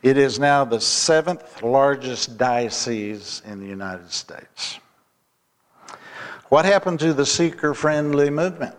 It 0.02 0.16
is 0.16 0.38
now 0.40 0.64
the 0.64 0.80
seventh 0.80 1.62
largest 1.62 2.36
diocese 2.36 3.42
in 3.46 3.60
the 3.60 3.66
United 3.66 4.10
States. 4.10 4.80
What 6.48 6.64
happened 6.64 6.98
to 7.00 7.14
the 7.14 7.24
seeker 7.26 7.72
friendly 7.72 8.30
movement? 8.30 8.74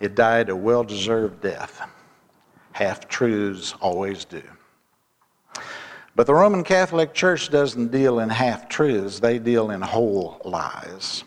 It 0.00 0.14
died 0.14 0.48
a 0.48 0.56
well 0.56 0.82
deserved 0.82 1.40
death. 1.40 1.88
Half 2.72 3.06
truths 3.08 3.74
always 3.80 4.24
do. 4.24 4.42
But 6.16 6.26
the 6.26 6.34
Roman 6.34 6.64
Catholic 6.64 7.14
Church 7.14 7.50
doesn't 7.50 7.90
deal 7.90 8.18
in 8.18 8.28
half 8.28 8.68
truths, 8.68 9.20
they 9.20 9.38
deal 9.38 9.70
in 9.70 9.80
whole 9.80 10.40
lies. 10.44 11.24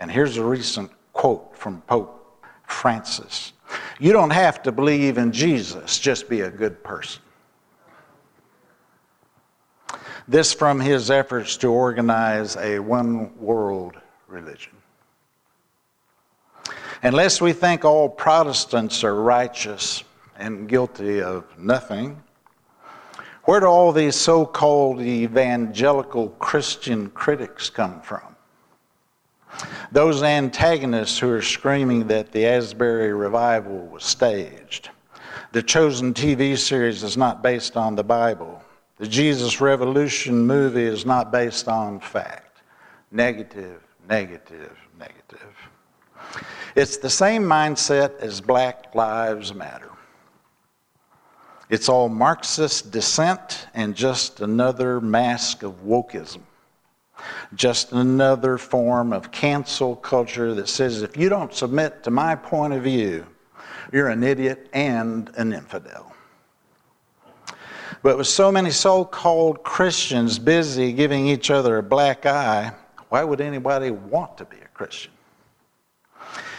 And 0.00 0.10
here's 0.10 0.38
a 0.38 0.44
recent 0.44 0.90
quote 1.24 1.56
from 1.56 1.80
Pope 1.86 2.38
Francis 2.66 3.54
You 3.98 4.12
don't 4.12 4.28
have 4.28 4.62
to 4.64 4.70
believe 4.70 5.16
in 5.16 5.32
Jesus, 5.32 5.98
just 5.98 6.28
be 6.28 6.42
a 6.42 6.50
good 6.50 6.84
person. 6.84 7.22
This 10.28 10.52
from 10.52 10.80
his 10.80 11.10
efforts 11.10 11.56
to 11.58 11.68
organize 11.68 12.56
a 12.56 12.78
one 12.78 13.34
world 13.38 13.94
religion. 14.28 14.74
Unless 17.02 17.40
we 17.40 17.54
think 17.54 17.86
all 17.86 18.10
Protestants 18.10 19.02
are 19.02 19.14
righteous 19.14 20.04
and 20.36 20.68
guilty 20.68 21.22
of 21.22 21.46
nothing, 21.58 22.22
where 23.44 23.60
do 23.60 23.66
all 23.66 23.92
these 23.92 24.14
so 24.14 24.44
called 24.44 25.00
evangelical 25.00 26.28
Christian 26.38 27.08
critics 27.08 27.70
come 27.70 28.02
from? 28.02 28.33
Those 29.92 30.22
antagonists 30.22 31.18
who 31.18 31.30
are 31.30 31.42
screaming 31.42 32.08
that 32.08 32.32
the 32.32 32.46
Asbury 32.46 33.12
revival 33.12 33.86
was 33.86 34.04
staged. 34.04 34.90
The 35.52 35.62
chosen 35.62 36.14
TV 36.14 36.58
series 36.58 37.02
is 37.02 37.16
not 37.16 37.42
based 37.42 37.76
on 37.76 37.94
the 37.94 38.02
Bible. 38.02 38.62
The 38.98 39.06
Jesus 39.06 39.60
Revolution 39.60 40.46
movie 40.46 40.84
is 40.84 41.06
not 41.06 41.30
based 41.30 41.68
on 41.68 42.00
fact. 42.00 42.62
Negative, 43.10 43.80
negative, 44.08 44.76
negative. 44.98 45.54
It's 46.74 46.96
the 46.96 47.10
same 47.10 47.44
mindset 47.44 48.18
as 48.18 48.40
Black 48.40 48.94
Lives 48.94 49.54
Matter. 49.54 49.90
It's 51.70 51.88
all 51.88 52.08
Marxist 52.08 52.90
dissent 52.90 53.68
and 53.74 53.94
just 53.94 54.40
another 54.40 55.00
mask 55.00 55.62
of 55.62 55.84
wokeism. 55.84 56.42
Just 57.54 57.92
another 57.92 58.58
form 58.58 59.12
of 59.12 59.30
cancel 59.30 59.96
culture 59.96 60.54
that 60.54 60.68
says 60.68 61.02
if 61.02 61.16
you 61.16 61.28
don't 61.28 61.54
submit 61.54 62.02
to 62.04 62.10
my 62.10 62.34
point 62.34 62.72
of 62.72 62.82
view, 62.82 63.26
you're 63.92 64.08
an 64.08 64.22
idiot 64.22 64.68
and 64.72 65.30
an 65.36 65.52
infidel. 65.52 66.12
But 68.02 68.18
with 68.18 68.26
so 68.26 68.52
many 68.52 68.70
so 68.70 69.04
called 69.04 69.62
Christians 69.62 70.38
busy 70.38 70.92
giving 70.92 71.26
each 71.26 71.50
other 71.50 71.78
a 71.78 71.82
black 71.82 72.26
eye, 72.26 72.72
why 73.08 73.24
would 73.24 73.40
anybody 73.40 73.90
want 73.90 74.36
to 74.38 74.44
be 74.44 74.58
a 74.58 74.68
Christian? 74.74 75.12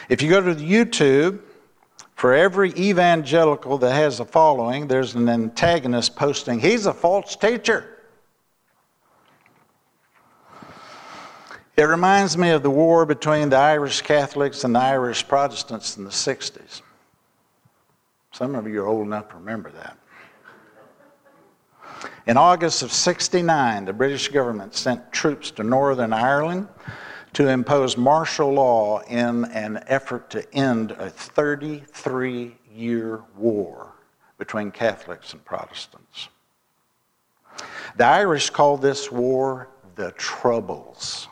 If 0.09 0.21
you 0.21 0.29
go 0.29 0.41
to 0.41 0.55
YouTube, 0.55 1.41
for 2.15 2.33
every 2.33 2.71
evangelical 2.71 3.77
that 3.79 3.93
has 3.93 4.19
a 4.19 4.25
following, 4.25 4.87
there's 4.87 5.15
an 5.15 5.27
antagonist 5.27 6.15
posting, 6.15 6.59
he's 6.59 6.85
a 6.85 6.93
false 6.93 7.35
teacher. 7.35 7.94
It 11.77 11.83
reminds 11.83 12.37
me 12.37 12.51
of 12.51 12.63
the 12.63 12.69
war 12.69 13.05
between 13.05 13.49
the 13.49 13.57
Irish 13.57 14.01
Catholics 14.01 14.63
and 14.63 14.73
the 14.73 14.79
Irish 14.79 15.27
Protestants 15.27 15.97
in 15.97 16.05
the 16.05 16.09
60s. 16.09 16.81
Some 18.31 18.55
of 18.55 18.65
you 18.65 18.81
are 18.81 18.87
old 18.87 19.05
enough 19.05 19.27
to 19.29 19.35
remember 19.35 19.71
that. 19.71 19.97
In 22.27 22.37
August 22.37 22.81
of 22.81 22.93
69, 22.93 23.85
the 23.85 23.93
British 23.93 24.29
government 24.29 24.73
sent 24.73 25.11
troops 25.11 25.51
to 25.51 25.63
Northern 25.63 26.13
Ireland 26.13 26.69
to 27.33 27.49
impose 27.49 27.97
martial 27.97 28.53
law 28.53 29.01
in 29.01 29.43
an 29.45 29.83
effort 29.87 30.29
to 30.29 30.53
end 30.55 30.91
a 30.91 31.09
33 31.09 32.55
year 32.73 33.21
war 33.35 33.91
between 34.37 34.71
Catholics 34.71 35.33
and 35.33 35.43
Protestants. 35.43 36.29
The 37.97 38.05
Irish 38.05 38.49
called 38.49 38.81
this 38.81 39.11
war 39.11 39.67
the 39.95 40.11
Troubles. 40.11 41.27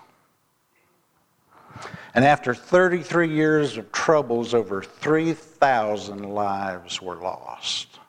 And 2.15 2.23
after 2.23 2.53
33 2.53 3.29
years 3.29 3.77
of 3.77 3.91
troubles, 3.91 4.53
over 4.53 4.83
3,000 4.83 6.23
lives 6.23 7.01
were 7.01 7.15
lost. 7.15 7.99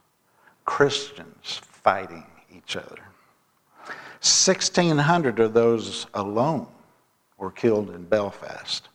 Christians 0.64 1.60
fighting 1.62 2.26
each 2.54 2.76
other. 2.76 3.02
1,600 4.24 5.40
of 5.40 5.52
those 5.52 6.06
alone 6.14 6.66
were 7.36 7.50
killed 7.50 7.90
in 7.90 8.04
Belfast, 8.04 8.88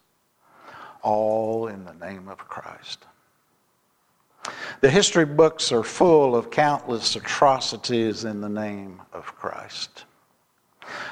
all 1.03 1.67
in 1.67 1.85
the 1.85 1.93
name 1.93 2.27
of 2.27 2.39
Christ. 2.39 3.05
The 4.81 4.89
history 4.89 5.25
books 5.25 5.71
are 5.71 5.83
full 5.83 6.35
of 6.35 6.49
countless 6.49 7.15
atrocities 7.15 8.23
in 8.25 8.41
the 8.41 8.49
name 8.49 9.01
of 9.13 9.35
Christ. 9.35 10.05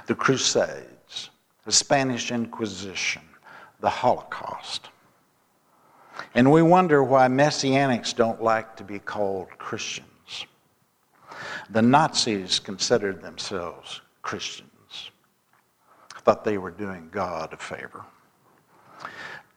The 0.08 0.16
Crusades, 0.16 1.30
the 1.66 1.72
Spanish 1.72 2.32
Inquisition, 2.32 3.22
the 3.80 3.90
Holocaust. 3.90 4.90
And 6.34 6.52
we 6.52 6.62
wonder 6.62 7.04
why 7.04 7.28
Messianics 7.28 8.16
don't 8.16 8.42
like 8.42 8.76
to 8.78 8.84
be 8.84 9.00
called 9.00 9.50
Christians. 9.58 10.08
The 11.70 11.82
Nazis 11.82 12.60
considered 12.60 13.22
themselves 13.22 14.02
Christians 14.22 14.68
thought 16.28 16.44
they 16.44 16.58
were 16.58 16.72
doing 16.72 17.08
God 17.10 17.54
a 17.54 17.58
favor. 17.58 18.04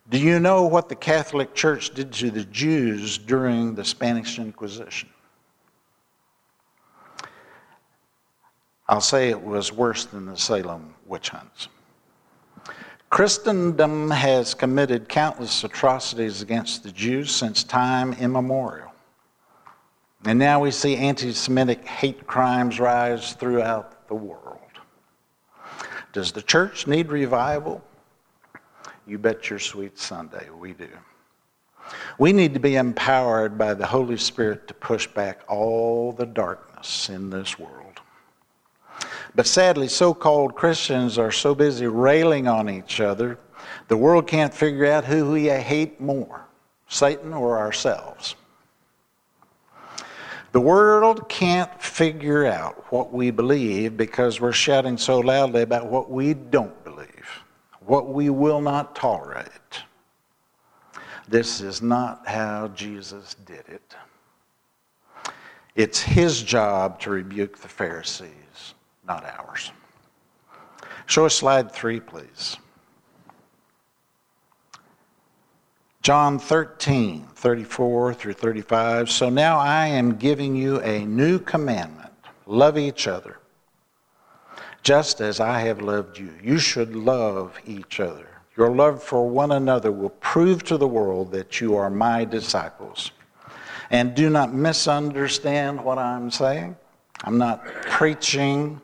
Do 0.08 0.18
you 0.18 0.38
know 0.38 0.66
what 0.66 0.88
the 0.88 0.94
Catholic 0.94 1.52
Church 1.52 1.90
did 1.90 2.12
to 2.12 2.30
the 2.30 2.44
Jews 2.44 3.18
during 3.18 3.74
the 3.74 3.84
Spanish 3.84 4.38
Inquisition? 4.38 5.08
I'll 8.88 9.00
say 9.00 9.30
it 9.30 9.42
was 9.42 9.72
worse 9.72 10.04
than 10.04 10.26
the 10.26 10.36
Salem 10.36 10.94
witch 11.06 11.30
hunts. 11.30 11.66
Christendom 13.20 14.10
has 14.10 14.54
committed 14.54 15.06
countless 15.06 15.62
atrocities 15.62 16.40
against 16.40 16.84
the 16.84 16.90
Jews 16.90 17.30
since 17.30 17.62
time 17.62 18.14
immemorial. 18.14 18.90
And 20.24 20.38
now 20.38 20.60
we 20.60 20.70
see 20.70 20.96
anti 20.96 21.34
Semitic 21.34 21.84
hate 21.84 22.26
crimes 22.26 22.80
rise 22.80 23.34
throughout 23.34 24.08
the 24.08 24.14
world. 24.14 24.56
Does 26.14 26.32
the 26.32 26.40
church 26.40 26.86
need 26.86 27.10
revival? 27.10 27.84
You 29.06 29.18
bet 29.18 29.50
your 29.50 29.58
sweet 29.58 29.98
Sunday 29.98 30.48
we 30.58 30.72
do. 30.72 30.88
We 32.18 32.32
need 32.32 32.54
to 32.54 32.60
be 32.60 32.76
empowered 32.76 33.58
by 33.58 33.74
the 33.74 33.84
Holy 33.84 34.16
Spirit 34.16 34.66
to 34.68 34.72
push 34.72 35.06
back 35.06 35.42
all 35.46 36.12
the 36.12 36.24
darkness 36.24 37.10
in 37.10 37.28
this 37.28 37.58
world. 37.58 38.00
But 39.34 39.46
sadly, 39.46 39.88
so 39.88 40.12
called 40.12 40.54
Christians 40.54 41.18
are 41.18 41.30
so 41.30 41.54
busy 41.54 41.86
railing 41.86 42.48
on 42.48 42.68
each 42.68 43.00
other, 43.00 43.38
the 43.88 43.96
world 43.96 44.26
can't 44.26 44.52
figure 44.52 44.86
out 44.86 45.04
who 45.04 45.30
we 45.30 45.44
hate 45.44 46.00
more 46.00 46.46
Satan 46.88 47.32
or 47.32 47.58
ourselves. 47.58 48.34
The 50.52 50.60
world 50.60 51.28
can't 51.28 51.80
figure 51.80 52.44
out 52.44 52.92
what 52.92 53.12
we 53.12 53.30
believe 53.30 53.96
because 53.96 54.40
we're 54.40 54.50
shouting 54.50 54.98
so 54.98 55.20
loudly 55.20 55.62
about 55.62 55.86
what 55.86 56.10
we 56.10 56.34
don't 56.34 56.82
believe, 56.82 57.44
what 57.86 58.08
we 58.08 58.30
will 58.30 58.60
not 58.60 58.96
tolerate. 58.96 59.46
This 61.28 61.60
is 61.60 61.80
not 61.80 62.26
how 62.26 62.68
Jesus 62.74 63.36
did 63.46 63.64
it. 63.68 63.94
It's 65.76 66.02
his 66.02 66.42
job 66.42 66.98
to 67.00 67.10
rebuke 67.10 67.58
the 67.58 67.68
Pharisees, 67.68 68.28
not 69.10 69.24
ours. 69.40 69.72
Show 71.06 71.26
us 71.26 71.34
slide 71.34 71.72
three, 71.72 71.98
please. 71.98 72.56
John 76.02 76.38
13, 76.38 77.26
34 77.34 78.14
through 78.14 78.32
35. 78.34 79.10
So 79.10 79.28
now 79.28 79.58
I 79.58 79.88
am 79.88 80.14
giving 80.14 80.54
you 80.54 80.80
a 80.82 81.04
new 81.04 81.40
commandment 81.40 82.12
love 82.46 82.78
each 82.78 83.08
other, 83.08 83.38
just 84.82 85.20
as 85.20 85.40
I 85.40 85.60
have 85.60 85.82
loved 85.82 86.16
you. 86.16 86.30
You 86.42 86.58
should 86.58 86.94
love 86.94 87.58
each 87.66 87.98
other. 87.98 88.28
Your 88.56 88.70
love 88.70 89.02
for 89.02 89.28
one 89.28 89.52
another 89.52 89.90
will 89.90 90.16
prove 90.20 90.62
to 90.64 90.76
the 90.76 90.88
world 90.88 91.32
that 91.32 91.60
you 91.60 91.74
are 91.74 91.90
my 91.90 92.24
disciples. 92.24 93.10
And 93.90 94.14
do 94.14 94.30
not 94.30 94.54
misunderstand 94.54 95.82
what 95.84 95.98
I'm 95.98 96.30
saying. 96.30 96.76
I'm 97.24 97.38
not 97.38 97.64
preaching 97.82 98.80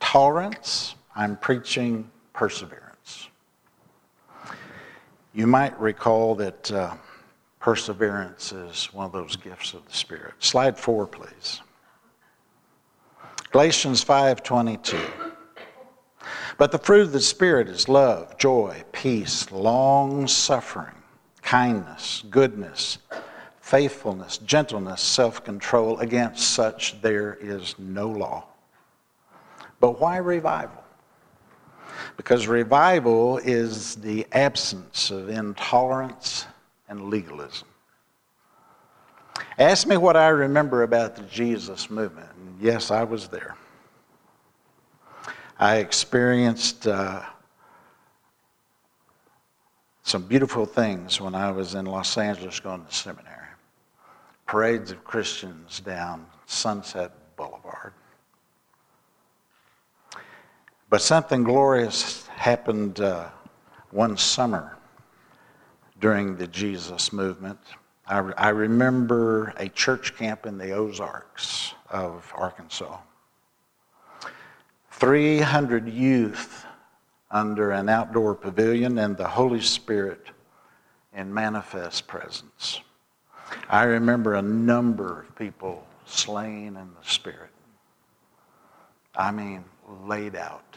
tolerance, 0.00 0.94
I'm 1.14 1.36
preaching 1.36 2.10
perseverance. 2.32 3.28
You 5.34 5.46
might 5.46 5.78
recall 5.80 6.34
that 6.36 6.72
uh, 6.72 6.94
perseverance 7.60 8.52
is 8.52 8.92
one 8.92 9.06
of 9.06 9.12
those 9.12 9.36
gifts 9.36 9.74
of 9.74 9.84
the 9.86 9.92
Spirit. 9.92 10.34
Slide 10.38 10.78
four, 10.78 11.06
please. 11.06 11.60
Galatians 13.50 14.04
5:22. 14.04 14.98
But 16.58 16.72
the 16.72 16.78
fruit 16.78 17.02
of 17.02 17.12
the 17.12 17.20
spirit 17.20 17.68
is 17.68 17.88
love, 17.88 18.36
joy, 18.36 18.82
peace, 18.92 19.50
long-suffering, 19.50 20.94
kindness, 21.40 22.24
goodness, 22.30 22.98
faithfulness, 23.60 24.38
gentleness, 24.38 25.00
self-control. 25.00 26.00
Against 26.00 26.50
such 26.50 27.00
there 27.00 27.38
is 27.40 27.74
no 27.78 28.08
law. 28.08 28.44
But 29.80 30.00
why 30.00 30.16
revival? 30.18 30.82
Because 32.16 32.46
revival 32.46 33.38
is 33.38 33.96
the 33.96 34.26
absence 34.32 35.10
of 35.10 35.28
intolerance 35.28 36.46
and 36.88 37.10
legalism. 37.10 37.68
Ask 39.58 39.86
me 39.86 39.96
what 39.96 40.16
I 40.16 40.28
remember 40.28 40.82
about 40.82 41.16
the 41.16 41.22
Jesus 41.22 41.90
movement. 41.90 42.28
And 42.36 42.60
yes, 42.60 42.90
I 42.90 43.04
was 43.04 43.28
there. 43.28 43.56
I 45.58 45.76
experienced 45.76 46.86
uh, 46.86 47.22
some 50.02 50.22
beautiful 50.22 50.64
things 50.64 51.20
when 51.20 51.34
I 51.34 51.50
was 51.50 51.74
in 51.74 51.86
Los 51.86 52.16
Angeles 52.16 52.60
going 52.60 52.84
to 52.84 52.94
seminary. 52.94 53.34
Parades 54.46 54.92
of 54.92 55.04
Christians 55.04 55.80
down 55.80 56.26
Sunset 56.46 57.12
Boulevard. 57.36 57.92
But 60.90 61.02
something 61.02 61.44
glorious 61.44 62.26
happened 62.28 63.00
uh, 63.00 63.28
one 63.90 64.16
summer 64.16 64.76
during 66.00 66.36
the 66.36 66.46
Jesus 66.46 67.12
movement. 67.12 67.58
I, 68.06 68.18
re- 68.18 68.34
I 68.38 68.48
remember 68.48 69.52
a 69.58 69.68
church 69.68 70.16
camp 70.16 70.46
in 70.46 70.56
the 70.56 70.72
Ozarks 70.72 71.74
of 71.90 72.32
Arkansas. 72.34 72.96
300 74.92 75.88
youth 75.88 76.64
under 77.30 77.70
an 77.72 77.90
outdoor 77.90 78.34
pavilion 78.34 78.98
and 78.98 79.14
the 79.14 79.28
Holy 79.28 79.60
Spirit 79.60 80.28
in 81.14 81.32
manifest 81.32 82.06
presence. 82.06 82.80
I 83.68 83.84
remember 83.84 84.34
a 84.34 84.42
number 84.42 85.20
of 85.20 85.36
people 85.36 85.86
slain 86.06 86.68
in 86.68 86.88
the 86.98 87.06
Spirit. 87.06 87.50
I 89.14 89.30
mean, 89.30 89.64
laid 90.04 90.36
out. 90.36 90.76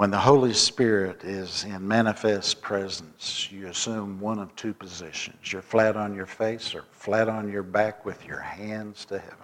When 0.00 0.10
the 0.10 0.18
Holy 0.18 0.54
Spirit 0.54 1.24
is 1.24 1.64
in 1.64 1.86
manifest 1.86 2.62
presence, 2.62 3.52
you 3.52 3.66
assume 3.66 4.18
one 4.18 4.38
of 4.38 4.56
two 4.56 4.72
positions. 4.72 5.52
You're 5.52 5.60
flat 5.60 5.94
on 5.94 6.14
your 6.14 6.24
face 6.24 6.74
or 6.74 6.84
flat 6.90 7.28
on 7.28 7.52
your 7.52 7.62
back 7.62 8.06
with 8.06 8.24
your 8.24 8.40
hands 8.40 9.04
to 9.04 9.18
heaven. 9.18 9.36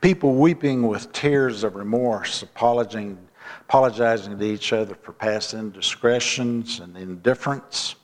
People 0.00 0.34
weeping 0.34 0.88
with 0.88 1.12
tears 1.12 1.62
of 1.62 1.76
remorse, 1.76 2.42
apologizing, 2.42 3.16
apologizing 3.60 4.36
to 4.36 4.44
each 4.44 4.72
other 4.72 4.96
for 4.96 5.12
past 5.12 5.54
indiscretions 5.54 6.80
and 6.80 6.96
indifference, 6.96 7.94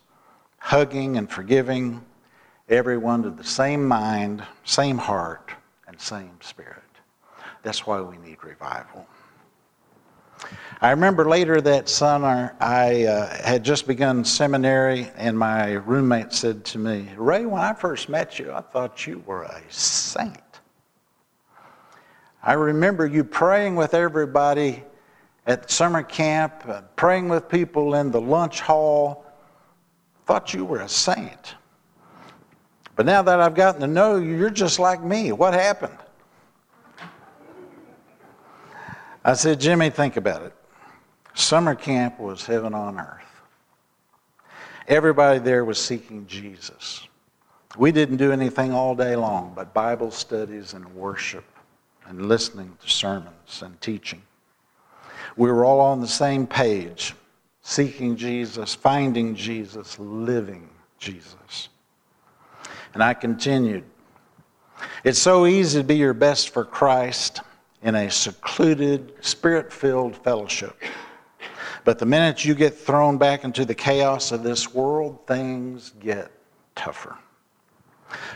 hugging 0.59 1.17
and 1.17 1.29
forgiving, 1.29 2.01
everyone 2.69 3.23
to 3.23 3.29
the 3.29 3.43
same 3.43 3.85
mind, 3.85 4.41
same 4.63 4.97
heart, 4.97 5.51
and 5.85 5.99
same 5.99 6.37
spirit. 6.39 6.84
That's 7.65 7.87
why 7.87 7.99
we 7.99 8.17
need 8.19 8.43
revival. 8.43 9.07
I 10.81 10.91
remember 10.91 11.27
later 11.27 11.61
that 11.61 11.89
summer, 11.89 12.55
I 12.59 13.05
uh, 13.05 13.43
had 13.43 13.65
just 13.65 13.87
begun 13.87 14.23
seminary, 14.23 15.09
and 15.15 15.35
my 15.35 15.71
roommate 15.71 16.31
said 16.31 16.63
to 16.65 16.77
me, 16.77 17.09
Ray, 17.17 17.47
when 17.47 17.59
I 17.59 17.73
first 17.73 18.07
met 18.07 18.37
you, 18.37 18.51
I 18.51 18.61
thought 18.61 19.07
you 19.07 19.23
were 19.25 19.43
a 19.43 19.59
saint. 19.69 20.37
I 22.43 22.53
remember 22.53 23.07
you 23.07 23.23
praying 23.23 23.75
with 23.75 23.95
everybody 23.95 24.83
at 25.47 25.71
summer 25.71 26.03
camp, 26.03 26.65
uh, 26.67 26.81
praying 26.95 27.29
with 27.29 27.49
people 27.49 27.95
in 27.95 28.11
the 28.11 28.21
lunch 28.21 28.61
hall. 28.61 29.25
Thought 30.27 30.53
you 30.53 30.65
were 30.65 30.81
a 30.81 30.89
saint. 30.89 31.55
But 32.95 33.07
now 33.07 33.23
that 33.23 33.39
I've 33.39 33.55
gotten 33.55 33.81
to 33.81 33.87
know 33.87 34.17
you, 34.17 34.35
you're 34.35 34.51
just 34.51 34.77
like 34.77 35.01
me. 35.03 35.31
What 35.31 35.55
happened? 35.55 35.97
I 39.25 39.33
said, 39.33 39.59
Jimmy, 39.59 39.89
think 39.89 40.17
about 40.17 40.43
it. 40.43 40.53
Summer 41.33 41.73
camp 41.73 42.19
was 42.19 42.45
heaven 42.45 42.75
on 42.75 42.99
earth. 42.99 43.23
Everybody 44.87 45.39
there 45.39 45.65
was 45.65 45.81
seeking 45.81 46.27
Jesus. 46.27 47.07
We 47.75 47.91
didn't 47.91 48.17
do 48.17 48.31
anything 48.31 48.71
all 48.71 48.93
day 48.93 49.15
long 49.15 49.53
but 49.55 49.73
Bible 49.73 50.11
studies 50.11 50.75
and 50.75 50.85
worship 50.93 51.43
and 52.05 52.27
listening 52.29 52.77
to 52.83 52.87
sermons 52.87 53.63
and 53.63 53.81
teaching. 53.81 54.21
We 55.35 55.51
were 55.51 55.65
all 55.65 55.79
on 55.79 56.01
the 56.01 56.07
same 56.07 56.45
page, 56.45 57.15
seeking 57.63 58.15
Jesus, 58.15 58.75
finding 58.75 59.33
Jesus, 59.33 59.97
living 59.97 60.69
Jesus. 60.99 61.69
And 62.93 63.01
I 63.01 63.15
continued. 63.15 63.85
It's 65.03 65.19
so 65.19 65.47
easy 65.47 65.79
to 65.79 65.83
be 65.83 65.97
your 65.97 66.13
best 66.13 66.49
for 66.49 66.63
Christ 66.63 67.41
in 67.85 67.93
a 67.93 68.09
secluded, 68.09 69.13
spirit 69.21 69.71
filled 69.71 70.17
fellowship. 70.17 70.75
But 71.83 71.99
the 71.99 72.05
minute 72.05 72.43
you 72.43 72.55
get 72.55 72.73
thrown 72.73 73.19
back 73.19 73.43
into 73.43 73.63
the 73.63 73.75
chaos 73.75 74.31
of 74.31 74.41
this 74.41 74.73
world, 74.73 75.19
things 75.27 75.93
get 75.99 76.31
tougher. 76.75 77.15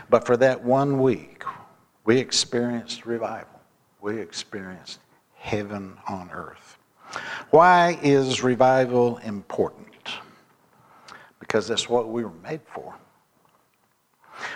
But 0.08 0.24
for 0.24 0.36
that 0.36 0.62
one 0.62 1.02
week, 1.02 1.42
we 2.04 2.18
experienced 2.18 3.06
revival. 3.06 3.60
We 4.00 4.20
experienced 4.20 5.00
heaven 5.34 5.96
on 6.08 6.30
earth. 6.32 6.78
Why 7.50 7.98
is 8.02 8.44
revival 8.44 9.18
important? 9.18 9.88
Because 11.40 11.66
that's 11.66 11.88
what 11.88 12.08
we 12.08 12.22
were 12.22 12.30
made 12.44 12.60
for. 12.72 12.94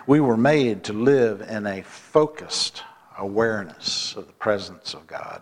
We 0.07 0.21
were 0.21 0.37
made 0.37 0.85
to 0.85 0.93
live 0.93 1.41
in 1.41 1.67
a 1.67 1.83
focused, 1.83 2.85
awareness 3.19 4.15
of 4.17 4.27
the 4.27 4.33
presence 4.35 4.95
of 4.95 5.07
God. 5.07 5.41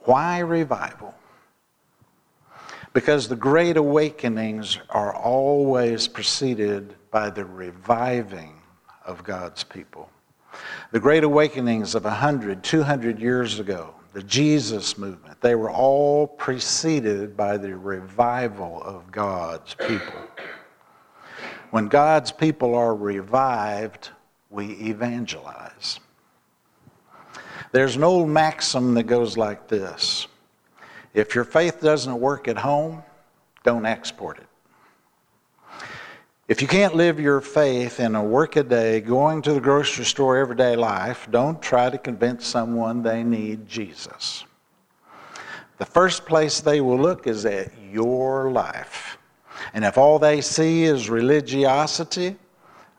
Why 0.00 0.38
revival? 0.38 1.14
Because 2.92 3.28
the 3.28 3.36
great 3.36 3.76
awakenings 3.76 4.78
are 4.88 5.14
always 5.14 6.08
preceded 6.08 6.94
by 7.10 7.30
the 7.30 7.44
reviving 7.44 8.60
of 9.04 9.22
God's 9.24 9.64
people. 9.64 10.08
The 10.92 11.00
great 11.00 11.24
awakenings 11.24 11.94
of 11.94 12.04
100, 12.04 12.62
200 12.62 13.20
years 13.20 13.58
ago, 13.58 13.94
the 14.12 14.22
Jesus 14.22 14.96
movement, 14.96 15.40
they 15.40 15.54
were 15.54 15.70
all 15.70 16.26
preceded 16.26 17.36
by 17.36 17.58
the 17.58 17.76
revival 17.76 18.80
of 18.82 19.10
God's 19.12 19.74
people. 19.74 20.22
When 21.70 21.88
God's 21.88 22.32
people 22.32 22.74
are 22.74 22.94
revived, 22.94 24.10
we 24.50 24.66
evangelize. 24.72 26.00
There's 27.72 27.96
an 27.96 28.04
old 28.04 28.28
maxim 28.28 28.94
that 28.94 29.04
goes 29.04 29.36
like 29.36 29.68
this 29.68 30.26
If 31.14 31.34
your 31.34 31.44
faith 31.44 31.80
doesn't 31.80 32.18
work 32.18 32.48
at 32.48 32.58
home, 32.58 33.02
don't 33.64 33.86
export 33.86 34.38
it. 34.38 34.46
If 36.48 36.62
you 36.62 36.68
can't 36.68 36.94
live 36.94 37.18
your 37.18 37.40
faith 37.40 37.98
in 37.98 38.14
a 38.14 38.22
workaday, 38.22 39.00
going 39.00 39.42
to 39.42 39.52
the 39.52 39.60
grocery 39.60 40.04
store 40.04 40.36
everyday 40.36 40.76
life, 40.76 41.26
don't 41.32 41.60
try 41.60 41.90
to 41.90 41.98
convince 41.98 42.46
someone 42.46 43.02
they 43.02 43.24
need 43.24 43.66
Jesus. 43.66 44.44
The 45.78 45.84
first 45.84 46.24
place 46.24 46.60
they 46.60 46.80
will 46.80 46.98
look 46.98 47.26
is 47.26 47.44
at 47.44 47.72
your 47.90 48.52
life. 48.52 49.18
And 49.74 49.84
if 49.84 49.98
all 49.98 50.20
they 50.20 50.40
see 50.40 50.84
is 50.84 51.10
religiosity, 51.10 52.36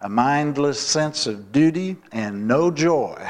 a 0.01 0.09
mindless 0.09 0.79
sense 0.79 1.27
of 1.27 1.51
duty, 1.51 1.97
and 2.11 2.47
no 2.47 2.69
joy, 2.69 3.27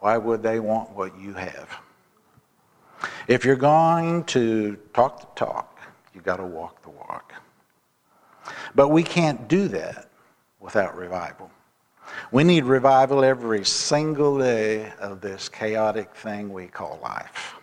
why 0.00 0.16
would 0.16 0.42
they 0.42 0.60
want 0.60 0.90
what 0.90 1.18
you 1.18 1.32
have? 1.34 1.68
If 3.28 3.44
you're 3.44 3.56
going 3.56 4.24
to 4.24 4.76
talk 4.94 5.20
the 5.20 5.38
talk, 5.38 5.80
you've 6.14 6.24
got 6.24 6.36
to 6.36 6.46
walk 6.46 6.82
the 6.82 6.90
walk. 6.90 7.32
But 8.74 8.88
we 8.88 9.02
can't 9.02 9.48
do 9.48 9.68
that 9.68 10.10
without 10.60 10.96
revival. 10.96 11.50
We 12.30 12.44
need 12.44 12.64
revival 12.64 13.24
every 13.24 13.64
single 13.64 14.38
day 14.38 14.92
of 14.98 15.20
this 15.20 15.48
chaotic 15.48 16.14
thing 16.14 16.52
we 16.52 16.66
call 16.66 16.98
life. 17.02 17.54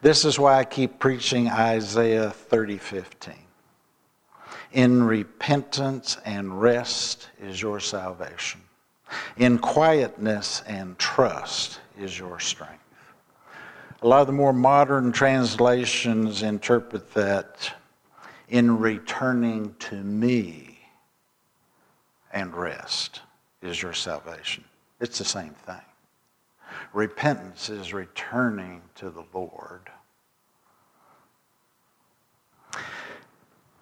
This 0.00 0.24
is 0.24 0.38
why 0.38 0.58
I 0.58 0.64
keep 0.64 0.98
preaching 0.98 1.48
Isaiah 1.48 2.30
30 2.30 2.78
15. 2.78 3.47
In 4.72 5.02
repentance 5.02 6.18
and 6.24 6.60
rest 6.60 7.30
is 7.40 7.60
your 7.60 7.80
salvation. 7.80 8.60
In 9.36 9.58
quietness 9.58 10.62
and 10.66 10.98
trust 10.98 11.80
is 11.98 12.18
your 12.18 12.38
strength. 12.38 12.74
A 14.02 14.06
lot 14.06 14.20
of 14.20 14.26
the 14.26 14.32
more 14.32 14.52
modern 14.52 15.10
translations 15.10 16.42
interpret 16.42 17.12
that 17.14 17.72
in 18.48 18.78
returning 18.78 19.74
to 19.80 19.96
me 19.96 20.78
and 22.32 22.54
rest 22.54 23.22
is 23.62 23.82
your 23.82 23.94
salvation. 23.94 24.64
It's 25.00 25.18
the 25.18 25.24
same 25.24 25.54
thing. 25.66 25.80
Repentance 26.92 27.70
is 27.70 27.92
returning 27.92 28.82
to 28.96 29.10
the 29.10 29.24
Lord. 29.32 29.90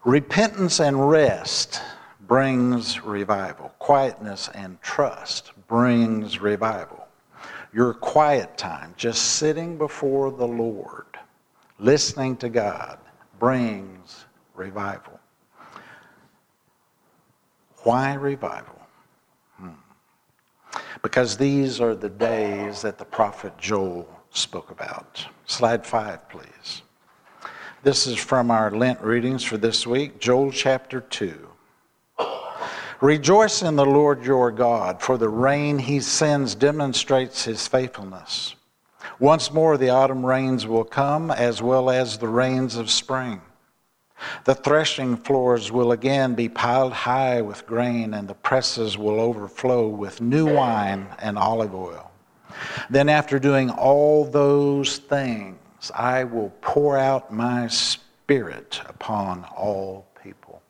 Repentance 0.06 0.78
and 0.78 1.10
rest 1.10 1.82
brings 2.28 3.02
revival. 3.02 3.72
Quietness 3.80 4.48
and 4.54 4.80
trust 4.80 5.50
brings 5.66 6.40
revival. 6.40 7.08
Your 7.72 7.92
quiet 7.92 8.56
time, 8.56 8.94
just 8.96 9.20
sitting 9.34 9.76
before 9.76 10.30
the 10.30 10.46
Lord, 10.46 11.06
listening 11.80 12.36
to 12.36 12.48
God, 12.48 13.00
brings 13.40 14.26
revival. 14.54 15.18
Why 17.78 18.14
revival? 18.14 18.78
Hmm. 19.56 19.70
Because 21.02 21.36
these 21.36 21.80
are 21.80 21.96
the 21.96 22.10
days 22.10 22.80
that 22.82 22.96
the 22.96 23.04
prophet 23.04 23.58
Joel 23.58 24.08
spoke 24.30 24.70
about. 24.70 25.26
Slide 25.46 25.84
five, 25.84 26.28
please. 26.28 26.82
This 27.86 28.08
is 28.08 28.18
from 28.18 28.50
our 28.50 28.72
Lent 28.72 29.00
readings 29.00 29.44
for 29.44 29.58
this 29.58 29.86
week, 29.86 30.18
Joel 30.18 30.50
chapter 30.50 31.02
2. 31.02 31.48
Rejoice 33.00 33.62
in 33.62 33.76
the 33.76 33.86
Lord 33.86 34.24
your 34.24 34.50
God, 34.50 35.00
for 35.00 35.16
the 35.16 35.28
rain 35.28 35.78
he 35.78 36.00
sends 36.00 36.56
demonstrates 36.56 37.44
his 37.44 37.68
faithfulness. 37.68 38.56
Once 39.20 39.52
more 39.52 39.76
the 39.76 39.90
autumn 39.90 40.26
rains 40.26 40.66
will 40.66 40.82
come, 40.82 41.30
as 41.30 41.62
well 41.62 41.88
as 41.88 42.18
the 42.18 42.26
rains 42.26 42.74
of 42.74 42.90
spring. 42.90 43.40
The 44.46 44.56
threshing 44.56 45.16
floors 45.16 45.70
will 45.70 45.92
again 45.92 46.34
be 46.34 46.48
piled 46.48 46.92
high 46.92 47.40
with 47.40 47.68
grain, 47.68 48.14
and 48.14 48.26
the 48.26 48.34
presses 48.34 48.98
will 48.98 49.20
overflow 49.20 49.86
with 49.86 50.20
new 50.20 50.52
wine 50.52 51.06
and 51.20 51.38
olive 51.38 51.72
oil. 51.72 52.10
Then, 52.90 53.08
after 53.08 53.38
doing 53.38 53.70
all 53.70 54.24
those 54.24 54.98
things, 54.98 55.56
I 55.94 56.24
will 56.24 56.52
pour 56.60 56.96
out 56.98 57.32
my 57.32 57.68
spirit 57.68 58.80
upon 58.88 59.44
all 59.56 60.06
people. 60.22 60.62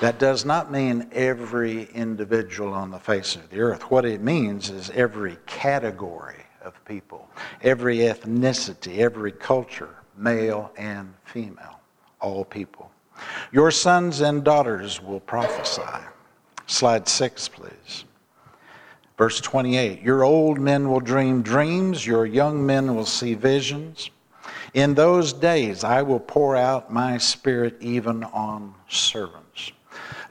That 0.00 0.18
does 0.18 0.44
not 0.44 0.70
mean 0.70 1.08
every 1.12 1.84
individual 1.94 2.74
on 2.74 2.90
the 2.90 2.98
face 2.98 3.34
of 3.34 3.48
the 3.48 3.60
earth. 3.60 3.90
What 3.90 4.04
it 4.04 4.20
means 4.20 4.68
is 4.68 4.90
every 4.90 5.38
category 5.46 6.44
of 6.62 6.84
people, 6.84 7.28
every 7.62 7.98
ethnicity, 7.98 8.98
every 8.98 9.32
culture, 9.32 9.94
male 10.16 10.70
and 10.76 11.14
female, 11.24 11.80
all 12.20 12.44
people. 12.44 12.90
Your 13.52 13.70
sons 13.70 14.20
and 14.20 14.44
daughters 14.44 15.02
will 15.02 15.20
prophesy. 15.20 16.04
Slide 16.66 17.08
six, 17.08 17.48
please. 17.48 18.04
Verse 19.16 19.40
28 19.40 20.02
Your 20.02 20.24
old 20.24 20.58
men 20.58 20.88
will 20.88 21.00
dream 21.00 21.42
dreams, 21.42 22.06
your 22.06 22.26
young 22.26 22.64
men 22.64 22.94
will 22.94 23.06
see 23.06 23.34
visions. 23.34 24.10
In 24.74 24.94
those 24.94 25.32
days 25.32 25.84
I 25.84 26.02
will 26.02 26.20
pour 26.20 26.56
out 26.56 26.92
my 26.92 27.18
spirit 27.18 27.76
even 27.80 28.24
on 28.24 28.74
servants. 28.88 29.72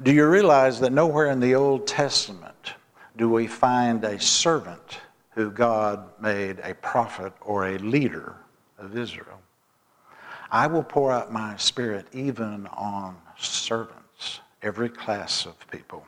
Do 0.04 0.12
you 0.12 0.28
realize 0.28 0.80
that 0.82 0.92
nowhere 0.92 1.28
in 1.28 1.40
the 1.40 1.56
Old 1.56 1.88
Testament 1.88 2.74
do 3.18 3.30
we 3.30 3.48
find 3.48 4.04
a 4.04 4.20
servant 4.20 5.00
who 5.32 5.50
God 5.50 6.08
made 6.22 6.60
a 6.60 6.76
prophet 6.76 7.34
or 7.42 7.68
a 7.68 7.78
leader 7.80 8.36
of 8.78 8.98
Israel? 8.98 9.40
I 10.52 10.68
will 10.68 10.84
pour 10.84 11.12
out 11.12 11.34
my 11.34 11.56
spirit 11.58 12.06
even 12.14 12.68
on 12.68 13.18
servants, 13.38 14.42
every 14.62 14.90
class 14.90 15.46
of 15.46 15.56
people. 15.72 16.06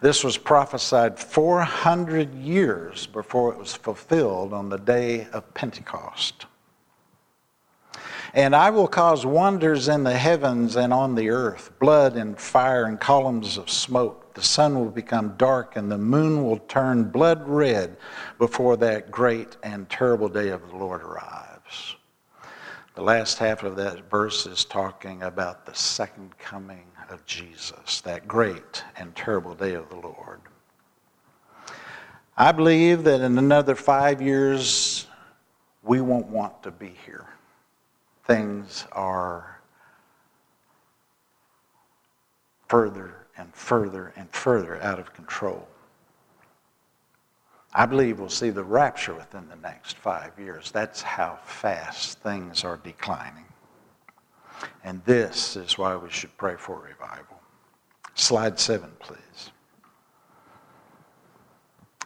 This 0.00 0.22
was 0.22 0.38
prophesied 0.38 1.18
400 1.18 2.34
years 2.34 3.06
before 3.06 3.52
it 3.52 3.58
was 3.58 3.74
fulfilled 3.74 4.52
on 4.52 4.68
the 4.68 4.78
day 4.78 5.26
of 5.32 5.52
Pentecost. 5.54 6.46
And 8.34 8.54
I 8.54 8.70
will 8.70 8.86
cause 8.86 9.24
wonders 9.24 9.88
in 9.88 10.04
the 10.04 10.16
heavens 10.16 10.76
and 10.76 10.92
on 10.92 11.14
the 11.14 11.30
earth, 11.30 11.72
blood 11.80 12.14
and 12.14 12.38
fire 12.38 12.84
and 12.84 13.00
columns 13.00 13.56
of 13.56 13.70
smoke. 13.70 14.34
The 14.34 14.42
sun 14.42 14.78
will 14.78 14.90
become 14.90 15.34
dark 15.36 15.76
and 15.76 15.90
the 15.90 15.98
moon 15.98 16.44
will 16.44 16.58
turn 16.58 17.04
blood 17.04 17.48
red 17.48 17.96
before 18.38 18.76
that 18.76 19.10
great 19.10 19.56
and 19.62 19.88
terrible 19.88 20.28
day 20.28 20.50
of 20.50 20.68
the 20.68 20.76
Lord 20.76 21.02
arrives. 21.02 21.96
The 22.94 23.02
last 23.02 23.38
half 23.38 23.62
of 23.62 23.76
that 23.76 24.10
verse 24.10 24.46
is 24.46 24.64
talking 24.64 25.22
about 25.22 25.64
the 25.64 25.74
second 25.74 26.36
coming 26.38 26.87
of 27.10 27.24
Jesus, 27.26 28.00
that 28.02 28.28
great 28.28 28.84
and 28.96 29.14
terrible 29.14 29.54
day 29.54 29.74
of 29.74 29.88
the 29.88 29.96
Lord. 29.96 30.40
I 32.36 32.52
believe 32.52 33.04
that 33.04 33.20
in 33.20 33.36
another 33.36 33.74
five 33.74 34.22
years, 34.22 35.06
we 35.82 36.00
won't 36.00 36.28
want 36.28 36.62
to 36.62 36.70
be 36.70 36.94
here. 37.04 37.26
Things 38.26 38.86
are 38.92 39.60
further 42.68 43.26
and 43.36 43.52
further 43.54 44.12
and 44.16 44.30
further 44.30 44.80
out 44.82 44.98
of 44.98 45.12
control. 45.14 45.66
I 47.74 47.86
believe 47.86 48.20
we'll 48.20 48.28
see 48.28 48.50
the 48.50 48.64
rapture 48.64 49.14
within 49.14 49.48
the 49.48 49.56
next 49.56 49.96
five 49.96 50.38
years. 50.38 50.70
That's 50.70 51.02
how 51.02 51.38
fast 51.44 52.20
things 52.20 52.64
are 52.64 52.76
declining. 52.76 53.47
And 54.84 55.02
this 55.04 55.56
is 55.56 55.78
why 55.78 55.96
we 55.96 56.10
should 56.10 56.36
pray 56.36 56.56
for 56.56 56.80
revival. 56.80 57.40
Slide 58.14 58.58
seven, 58.58 58.90
please. 58.98 59.50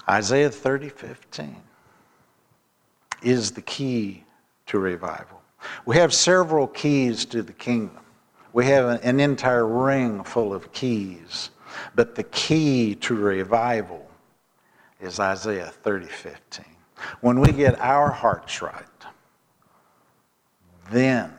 Isaiah 0.09 0.50
30, 0.50 0.88
15 0.88 1.57
is 3.22 3.53
the 3.53 3.62
key 3.62 4.24
to 4.66 4.78
revival. 4.78 5.40
We 5.86 5.96
have 5.96 6.12
several 6.12 6.66
keys 6.66 7.24
to 7.26 7.42
the 7.42 7.53
kingdom. 7.53 8.00
We 8.53 8.66
have 8.66 9.03
an 9.03 9.20
entire 9.20 9.66
ring 9.66 10.24
full 10.24 10.53
of 10.53 10.72
keys. 10.72 11.50
But 11.94 12.14
the 12.14 12.24
key 12.24 12.94
to 12.96 13.14
revival 13.14 14.07
is 15.00 15.20
Isaiah 15.20 15.72
30, 15.82 16.07
15. 16.07 16.64
When 17.20 17.40
we 17.40 17.53
get 17.53 17.80
our 17.80 18.11
hearts 18.11 18.61
right, 18.61 18.84
then 20.90 21.32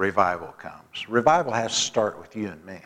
revival 0.00 0.48
comes. 0.56 1.08
Revival 1.10 1.52
has 1.52 1.72
to 1.72 1.78
start 1.78 2.18
with 2.18 2.34
you 2.34 2.48
and 2.48 2.64
me. 2.64 2.80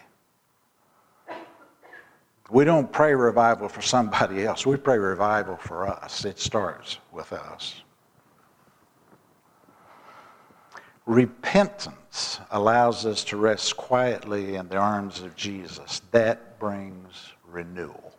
We 2.50 2.64
don't 2.64 2.90
pray 2.90 3.14
revival 3.14 3.68
for 3.68 3.82
somebody 3.82 4.44
else. 4.44 4.66
We 4.66 4.76
pray 4.76 4.98
revival 4.98 5.56
for 5.56 5.86
us. 5.86 6.24
It 6.24 6.40
starts 6.40 6.98
with 7.12 7.32
us. 7.32 7.82
Repentance 11.06 12.40
allows 12.50 13.06
us 13.06 13.22
to 13.24 13.36
rest 13.36 13.76
quietly 13.76 14.56
in 14.56 14.68
the 14.68 14.76
arms 14.76 15.20
of 15.20 15.36
Jesus. 15.36 16.02
That 16.10 16.58
brings 16.58 17.32
renewal. 17.48 18.12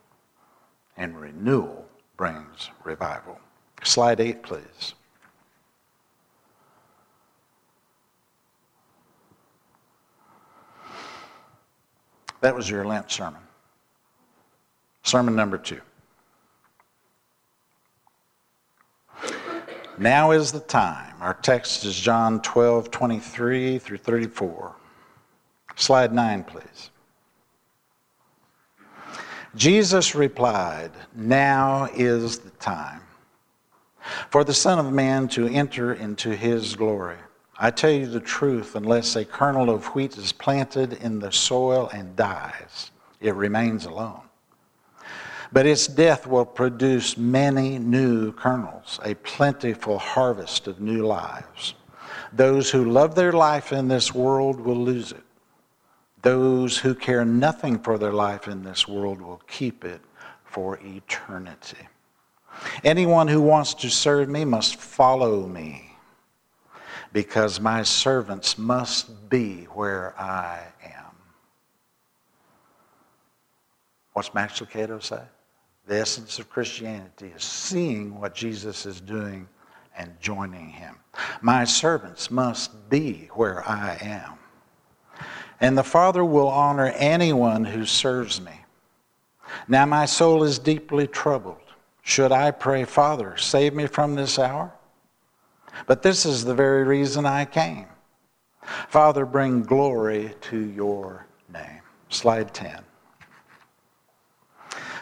And 0.95 1.19
renewal 1.19 1.85
brings 2.15 2.69
revival. 2.85 3.39
Slide 3.83 4.21
eight, 4.21 4.41
please. 4.41 4.93
That 12.45 12.55
was 12.55 12.69
your 12.69 12.85
Lent 12.85 13.09
sermon. 13.09 13.41
Sermon 15.01 15.35
number 15.35 15.57
two. 15.57 15.81
Now 19.97 20.29
is 20.29 20.51
the 20.51 20.59
time. 20.59 21.15
Our 21.21 21.33
text 21.33 21.85
is 21.85 21.99
John 21.99 22.39
12, 22.43 22.91
23 22.91 23.79
through 23.79 23.97
34. 23.97 24.75
Slide 25.75 26.13
9, 26.13 26.43
please. 26.43 26.91
Jesus 29.55 30.13
replied, 30.13 30.91
Now 31.15 31.89
is 31.95 32.37
the 32.37 32.51
time 32.51 33.01
for 34.29 34.43
the 34.43 34.53
Son 34.53 34.77
of 34.77 34.93
Man 34.93 35.27
to 35.29 35.47
enter 35.47 35.95
into 35.95 36.35
his 36.35 36.75
glory. 36.75 37.17
I 37.57 37.71
tell 37.71 37.91
you 37.91 38.05
the 38.05 38.19
truth, 38.19 38.75
unless 38.75 39.15
a 39.15 39.23
kernel 39.23 39.69
of 39.69 39.85
wheat 39.95 40.17
is 40.17 40.33
planted 40.33 40.93
in 40.93 41.19
the 41.19 41.31
soil 41.31 41.89
and 41.93 42.15
dies, 42.15 42.91
it 43.21 43.33
remains 43.33 43.85
alone. 43.85 44.21
But 45.53 45.65
its 45.65 45.87
death 45.87 46.27
will 46.27 46.45
produce 46.45 47.17
many 47.17 47.79
new 47.79 48.33
kernels, 48.33 48.99
a 49.05 49.13
plentiful 49.15 49.99
harvest 49.99 50.67
of 50.67 50.81
new 50.81 51.05
lives. 51.05 51.75
Those 52.33 52.71
who 52.71 52.91
love 52.91 53.15
their 53.15 53.31
life 53.31 53.71
in 53.71 53.87
this 53.87 54.13
world 54.13 54.59
will 54.59 54.75
lose 54.75 55.13
it. 55.13 55.23
Those 56.23 56.77
who 56.77 56.93
care 56.93 57.23
nothing 57.23 57.79
for 57.79 57.97
their 57.97 58.11
life 58.11 58.49
in 58.49 58.63
this 58.63 58.87
world 58.87 59.21
will 59.21 59.41
keep 59.47 59.85
it 59.85 60.01
for 60.43 60.77
eternity. 60.83 61.87
Anyone 62.83 63.27
who 63.29 63.41
wants 63.41 63.73
to 63.75 63.89
serve 63.89 64.27
me 64.27 64.43
must 64.43 64.75
follow 64.75 65.47
me 65.47 65.94
because 67.15 67.61
my 67.61 67.81
servants 67.81 68.57
must 68.57 69.29
be 69.29 69.63
where 69.71 70.13
I 70.19 70.59
am. 70.83 71.15
What's 74.11 74.33
Max 74.33 74.59
Lucado 74.59 75.01
say? 75.01 75.21
The 75.87 75.95
essence 75.95 76.39
of 76.39 76.49
Christianity 76.49 77.31
is 77.33 77.41
seeing 77.41 78.19
what 78.19 78.35
Jesus 78.35 78.85
is 78.85 78.99
doing 78.99 79.47
and 79.97 80.11
joining 80.19 80.67
him. 80.67 80.97
My 81.39 81.63
servants 81.63 82.29
must 82.29 82.89
be 82.89 83.29
where 83.31 83.65
I 83.65 83.97
am. 84.01 84.33
And 85.61 85.77
the 85.77 85.85
Father 85.85 86.25
will 86.25 86.49
honor 86.49 86.87
anyone 86.97 87.63
who 87.63 87.85
serves 87.85 88.41
me. 88.41 88.59
Now 89.69 89.85
my 89.85 90.03
soul 90.05 90.43
is 90.43 90.59
deeply 90.59 91.07
troubled. 91.07 91.63
Should 92.01 92.33
I 92.33 92.51
pray, 92.51 92.83
Father, 92.83 93.37
save 93.37 93.73
me 93.73 93.87
from 93.87 94.15
this 94.15 94.37
hour? 94.37 94.73
But 95.87 96.01
this 96.01 96.25
is 96.25 96.45
the 96.45 96.55
very 96.55 96.83
reason 96.83 97.25
I 97.25 97.45
came. 97.45 97.87
Father, 98.87 99.25
bring 99.25 99.63
glory 99.63 100.33
to 100.41 100.57
your 100.57 101.27
name. 101.51 101.81
Slide 102.09 102.53
10. 102.53 102.83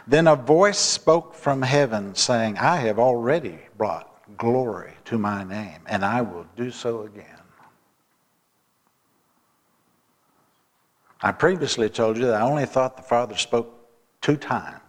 Then 0.06 0.28
a 0.28 0.36
voice 0.36 0.80
spoke 0.80 1.34
from 1.34 1.62
heaven, 1.62 2.14
saying, 2.16 2.58
I 2.58 2.78
have 2.78 3.00
already 3.00 3.60
brought 3.78 4.10
glory 4.38 4.94
to 5.06 5.18
my 5.18 5.44
name, 5.44 5.80
and 5.86 6.04
I 6.04 6.22
will 6.22 6.46
do 6.58 6.72
so 6.72 7.04
again. 7.04 7.26
I 11.22 11.32
previously 11.32 11.90
told 11.90 12.18
you 12.18 12.26
that 12.26 12.42
I 12.42 12.46
only 12.46 12.66
thought 12.66 12.98
the 12.98 13.04
Father 13.04 13.38
spoke 13.38 13.88
two 14.20 14.36
times 14.36 14.82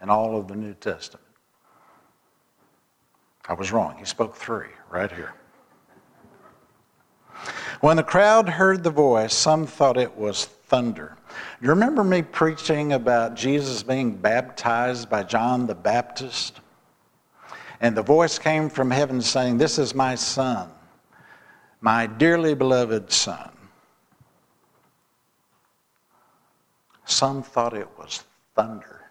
in 0.00 0.08
all 0.08 0.38
of 0.38 0.48
the 0.48 0.56
New 0.56 0.72
Testament. 0.72 1.26
I 3.46 3.52
was 3.52 3.70
wrong. 3.70 3.96
He 3.98 4.06
spoke 4.06 4.34
three 4.34 4.70
right 4.92 5.10
here. 5.10 5.32
When 7.80 7.96
the 7.96 8.02
crowd 8.04 8.48
heard 8.48 8.84
the 8.84 8.90
voice, 8.90 9.34
some 9.34 9.66
thought 9.66 9.96
it 9.96 10.14
was 10.14 10.44
thunder. 10.44 11.16
You 11.60 11.70
remember 11.70 12.04
me 12.04 12.22
preaching 12.22 12.92
about 12.92 13.34
Jesus 13.34 13.82
being 13.82 14.14
baptized 14.14 15.08
by 15.08 15.24
John 15.24 15.66
the 15.66 15.74
Baptist? 15.74 16.60
And 17.80 17.96
the 17.96 18.02
voice 18.02 18.38
came 18.38 18.68
from 18.68 18.90
heaven 18.90 19.20
saying, 19.20 19.58
This 19.58 19.78
is 19.78 19.94
my 19.94 20.14
son, 20.14 20.68
my 21.80 22.06
dearly 22.06 22.54
beloved 22.54 23.10
son. 23.10 23.50
Some 27.04 27.42
thought 27.42 27.74
it 27.74 27.88
was 27.98 28.22
thunder. 28.54 29.10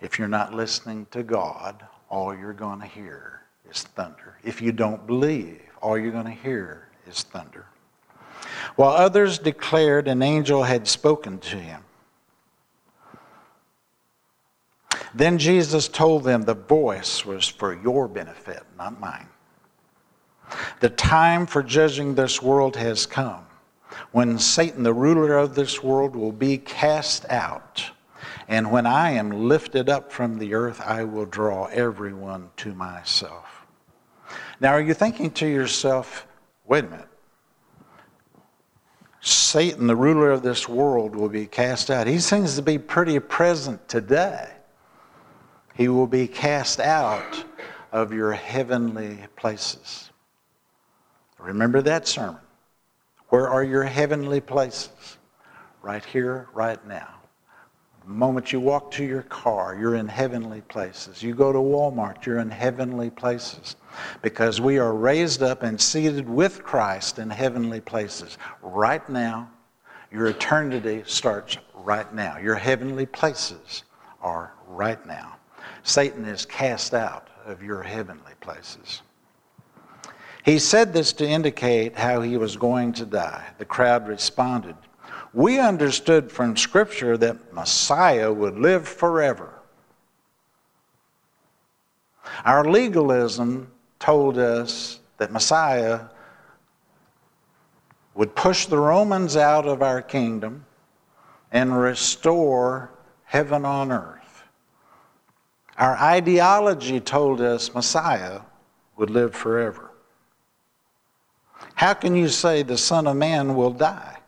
If 0.00 0.18
you're 0.18 0.28
not 0.28 0.54
listening 0.54 1.06
to 1.10 1.22
God, 1.22 1.84
all 2.08 2.34
you're 2.34 2.54
going 2.54 2.80
to 2.80 2.86
hear 2.86 3.40
is 3.70 3.82
thunder. 3.82 4.36
If 4.44 4.60
you 4.60 4.72
don't 4.72 5.06
believe, 5.06 5.60
all 5.80 5.96
you're 5.98 6.12
going 6.12 6.24
to 6.24 6.30
hear 6.30 6.88
is 7.06 7.22
thunder. 7.22 7.66
While 8.76 8.92
others 8.92 9.38
declared 9.38 10.08
an 10.08 10.22
angel 10.22 10.62
had 10.62 10.86
spoken 10.86 11.38
to 11.38 11.56
him. 11.56 11.82
Then 15.14 15.38
Jesus 15.38 15.88
told 15.88 16.24
them 16.24 16.42
the 16.42 16.54
voice 16.54 17.24
was 17.24 17.48
for 17.48 17.74
your 17.74 18.06
benefit, 18.06 18.62
not 18.78 19.00
mine. 19.00 19.26
The 20.80 20.90
time 20.90 21.46
for 21.46 21.62
judging 21.62 22.14
this 22.14 22.40
world 22.40 22.76
has 22.76 23.06
come 23.06 23.44
when 24.12 24.38
Satan, 24.38 24.82
the 24.82 24.94
ruler 24.94 25.36
of 25.36 25.54
this 25.54 25.82
world, 25.82 26.14
will 26.14 26.32
be 26.32 26.58
cast 26.58 27.24
out. 27.28 27.90
And 28.48 28.70
when 28.70 28.86
I 28.86 29.12
am 29.12 29.48
lifted 29.48 29.88
up 29.88 30.12
from 30.12 30.38
the 30.38 30.54
earth, 30.54 30.80
I 30.80 31.04
will 31.04 31.26
draw 31.26 31.66
everyone 31.66 32.50
to 32.58 32.74
myself. 32.74 33.49
Now, 34.60 34.72
are 34.72 34.80
you 34.80 34.92
thinking 34.92 35.30
to 35.32 35.46
yourself, 35.46 36.26
wait 36.66 36.84
a 36.84 36.88
minute, 36.88 37.08
Satan, 39.22 39.86
the 39.86 39.96
ruler 39.96 40.30
of 40.30 40.42
this 40.42 40.68
world, 40.68 41.16
will 41.16 41.28
be 41.28 41.46
cast 41.46 41.90
out. 41.90 42.06
He 42.06 42.20
seems 42.20 42.56
to 42.56 42.62
be 42.62 42.78
pretty 42.78 43.18
present 43.18 43.88
today. 43.88 44.50
He 45.74 45.88
will 45.88 46.06
be 46.06 46.26
cast 46.26 46.78
out 46.78 47.44
of 47.90 48.12
your 48.12 48.32
heavenly 48.32 49.18
places. 49.36 50.10
Remember 51.38 51.80
that 51.82 52.06
sermon. 52.06 52.40
Where 53.28 53.48
are 53.48 53.64
your 53.64 53.84
heavenly 53.84 54.40
places? 54.40 55.18
Right 55.82 56.04
here, 56.04 56.48
right 56.52 56.84
now. 56.86 57.19
The 58.10 58.16
moment 58.16 58.52
you 58.52 58.58
walk 58.58 58.90
to 58.92 59.04
your 59.04 59.22
car, 59.22 59.78
you're 59.80 59.94
in 59.94 60.08
heavenly 60.08 60.62
places. 60.62 61.22
You 61.22 61.32
go 61.32 61.52
to 61.52 61.60
Walmart, 61.60 62.26
you're 62.26 62.40
in 62.40 62.50
heavenly 62.50 63.08
places 63.08 63.76
because 64.20 64.60
we 64.60 64.78
are 64.78 64.94
raised 64.94 65.44
up 65.44 65.62
and 65.62 65.80
seated 65.80 66.28
with 66.28 66.64
Christ 66.64 67.20
in 67.20 67.30
heavenly 67.30 67.80
places. 67.80 68.36
Right 68.62 69.08
now, 69.08 69.48
your 70.10 70.26
eternity 70.26 71.04
starts 71.06 71.56
right 71.72 72.12
now. 72.12 72.36
Your 72.38 72.56
heavenly 72.56 73.06
places 73.06 73.84
are 74.20 74.54
right 74.66 75.06
now. 75.06 75.36
Satan 75.84 76.24
is 76.24 76.44
cast 76.44 76.94
out 76.94 77.28
of 77.46 77.62
your 77.62 77.80
heavenly 77.80 78.32
places. 78.40 79.02
He 80.44 80.58
said 80.58 80.92
this 80.92 81.12
to 81.12 81.28
indicate 81.28 81.96
how 81.96 82.22
he 82.22 82.36
was 82.36 82.56
going 82.56 82.92
to 82.94 83.06
die. 83.06 83.46
The 83.58 83.66
crowd 83.66 84.08
responded, 84.08 84.74
We 85.32 85.58
understood 85.58 86.32
from 86.32 86.56
Scripture 86.56 87.16
that 87.16 87.52
Messiah 87.52 88.32
would 88.32 88.58
live 88.58 88.88
forever. 88.88 89.54
Our 92.44 92.64
legalism 92.64 93.70
told 93.98 94.38
us 94.38 95.00
that 95.18 95.30
Messiah 95.30 96.00
would 98.14 98.34
push 98.34 98.66
the 98.66 98.78
Romans 98.78 99.36
out 99.36 99.66
of 99.66 99.82
our 99.82 100.02
kingdom 100.02 100.64
and 101.52 101.78
restore 101.78 102.90
heaven 103.24 103.64
on 103.64 103.92
earth. 103.92 104.42
Our 105.78 105.96
ideology 105.96 107.00
told 107.00 107.40
us 107.40 107.74
Messiah 107.74 108.40
would 108.96 109.10
live 109.10 109.34
forever. 109.34 109.90
How 111.74 111.94
can 111.94 112.16
you 112.16 112.28
say 112.28 112.62
the 112.62 112.76
Son 112.76 113.06
of 113.06 113.16
Man 113.16 113.54
will 113.54 113.70
die? 113.70 114.19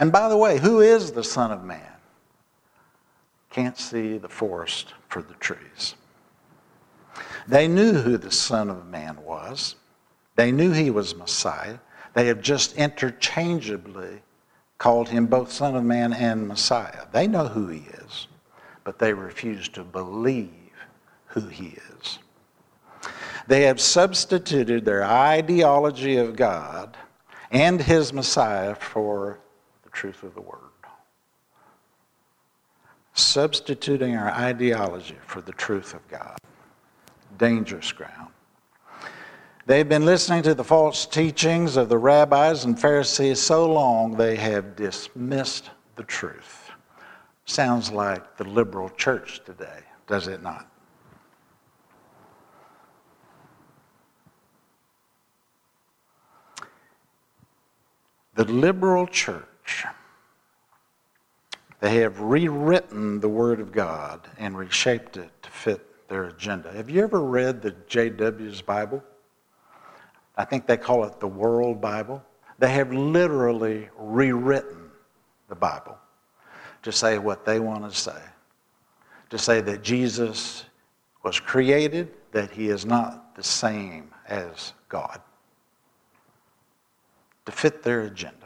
And 0.00 0.10
by 0.10 0.30
the 0.30 0.36
way, 0.36 0.58
who 0.58 0.80
is 0.80 1.12
the 1.12 1.22
Son 1.22 1.52
of 1.52 1.62
Man? 1.62 1.92
Can't 3.50 3.76
see 3.76 4.16
the 4.16 4.30
forest 4.30 4.94
for 5.08 5.20
the 5.20 5.34
trees. 5.34 5.94
They 7.46 7.68
knew 7.68 7.92
who 7.92 8.16
the 8.16 8.32
Son 8.32 8.70
of 8.70 8.86
Man 8.86 9.22
was. 9.22 9.76
They 10.36 10.52
knew 10.52 10.72
he 10.72 10.90
was 10.90 11.14
Messiah. 11.14 11.78
They 12.14 12.26
have 12.26 12.40
just 12.40 12.76
interchangeably 12.76 14.22
called 14.78 15.10
him 15.10 15.26
both 15.26 15.52
Son 15.52 15.76
of 15.76 15.84
Man 15.84 16.14
and 16.14 16.48
Messiah. 16.48 17.06
They 17.12 17.26
know 17.26 17.48
who 17.48 17.68
he 17.68 17.84
is, 18.06 18.28
but 18.84 18.98
they 18.98 19.12
refuse 19.12 19.68
to 19.70 19.84
believe 19.84 20.48
who 21.26 21.46
he 21.48 21.76
is. 21.98 22.18
They 23.46 23.62
have 23.62 23.80
substituted 23.80 24.84
their 24.86 25.04
ideology 25.04 26.16
of 26.16 26.36
God 26.36 26.96
and 27.50 27.82
his 27.82 28.12
Messiah 28.14 28.74
for 28.74 29.40
truth 29.92 30.22
of 30.22 30.34
the 30.34 30.40
Word. 30.40 30.58
Substituting 33.14 34.16
our 34.16 34.30
ideology 34.30 35.18
for 35.26 35.40
the 35.40 35.52
truth 35.52 35.94
of 35.94 36.06
God 36.08 36.38
dangerous 37.38 37.90
ground. 37.90 38.28
They've 39.66 39.88
been 39.88 40.04
listening 40.04 40.42
to 40.42 40.54
the 40.54 40.64
false 40.64 41.06
teachings 41.06 41.76
of 41.76 41.88
the 41.88 41.98
rabbis 41.98 42.64
and 42.64 42.78
Pharisees 42.78 43.40
so 43.40 43.70
long 43.70 44.16
they 44.16 44.36
have 44.36 44.76
dismissed 44.76 45.70
the 45.96 46.02
truth. 46.02 46.70
Sounds 47.46 47.90
like 47.90 48.36
the 48.36 48.44
liberal 48.44 48.90
church 48.90 49.42
today, 49.44 49.80
does 50.06 50.28
it 50.28 50.42
not? 50.42 50.66
The 58.34 58.44
liberal 58.44 59.06
church, 59.06 59.44
they 61.80 61.96
have 61.96 62.20
rewritten 62.20 63.20
the 63.20 63.28
Word 63.28 63.58
of 63.60 63.72
God 63.72 64.28
and 64.38 64.56
reshaped 64.56 65.16
it 65.16 65.30
to 65.42 65.50
fit 65.50 66.08
their 66.08 66.24
agenda. 66.24 66.70
Have 66.72 66.90
you 66.90 67.02
ever 67.02 67.20
read 67.22 67.62
the 67.62 67.72
JW's 67.72 68.60
Bible? 68.60 69.02
I 70.36 70.44
think 70.44 70.66
they 70.66 70.76
call 70.76 71.04
it 71.04 71.20
the 71.20 71.28
World 71.28 71.80
Bible. 71.80 72.22
They 72.58 72.70
have 72.72 72.92
literally 72.92 73.88
rewritten 73.96 74.90
the 75.48 75.54
Bible 75.54 75.98
to 76.82 76.92
say 76.92 77.18
what 77.18 77.44
they 77.44 77.60
want 77.60 77.90
to 77.90 77.96
say, 77.96 78.20
to 79.30 79.38
say 79.38 79.60
that 79.60 79.82
Jesus 79.82 80.64
was 81.22 81.38
created, 81.38 82.12
that 82.32 82.50
he 82.50 82.68
is 82.68 82.86
not 82.86 83.34
the 83.34 83.42
same 83.42 84.10
as 84.26 84.72
God, 84.88 85.20
to 87.46 87.52
fit 87.52 87.82
their 87.82 88.02
agenda. 88.02 88.39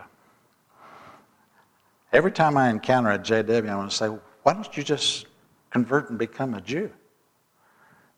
Every 2.14 2.30
time 2.30 2.56
I 2.56 2.70
encounter 2.70 3.10
a 3.10 3.18
JW, 3.18 3.68
I 3.68 3.74
want 3.74 3.90
to 3.90 3.96
say, 3.96 4.06
why 4.44 4.54
don't 4.54 4.76
you 4.76 4.84
just 4.84 5.26
convert 5.70 6.10
and 6.10 6.18
become 6.18 6.54
a 6.54 6.60
Jew? 6.60 6.92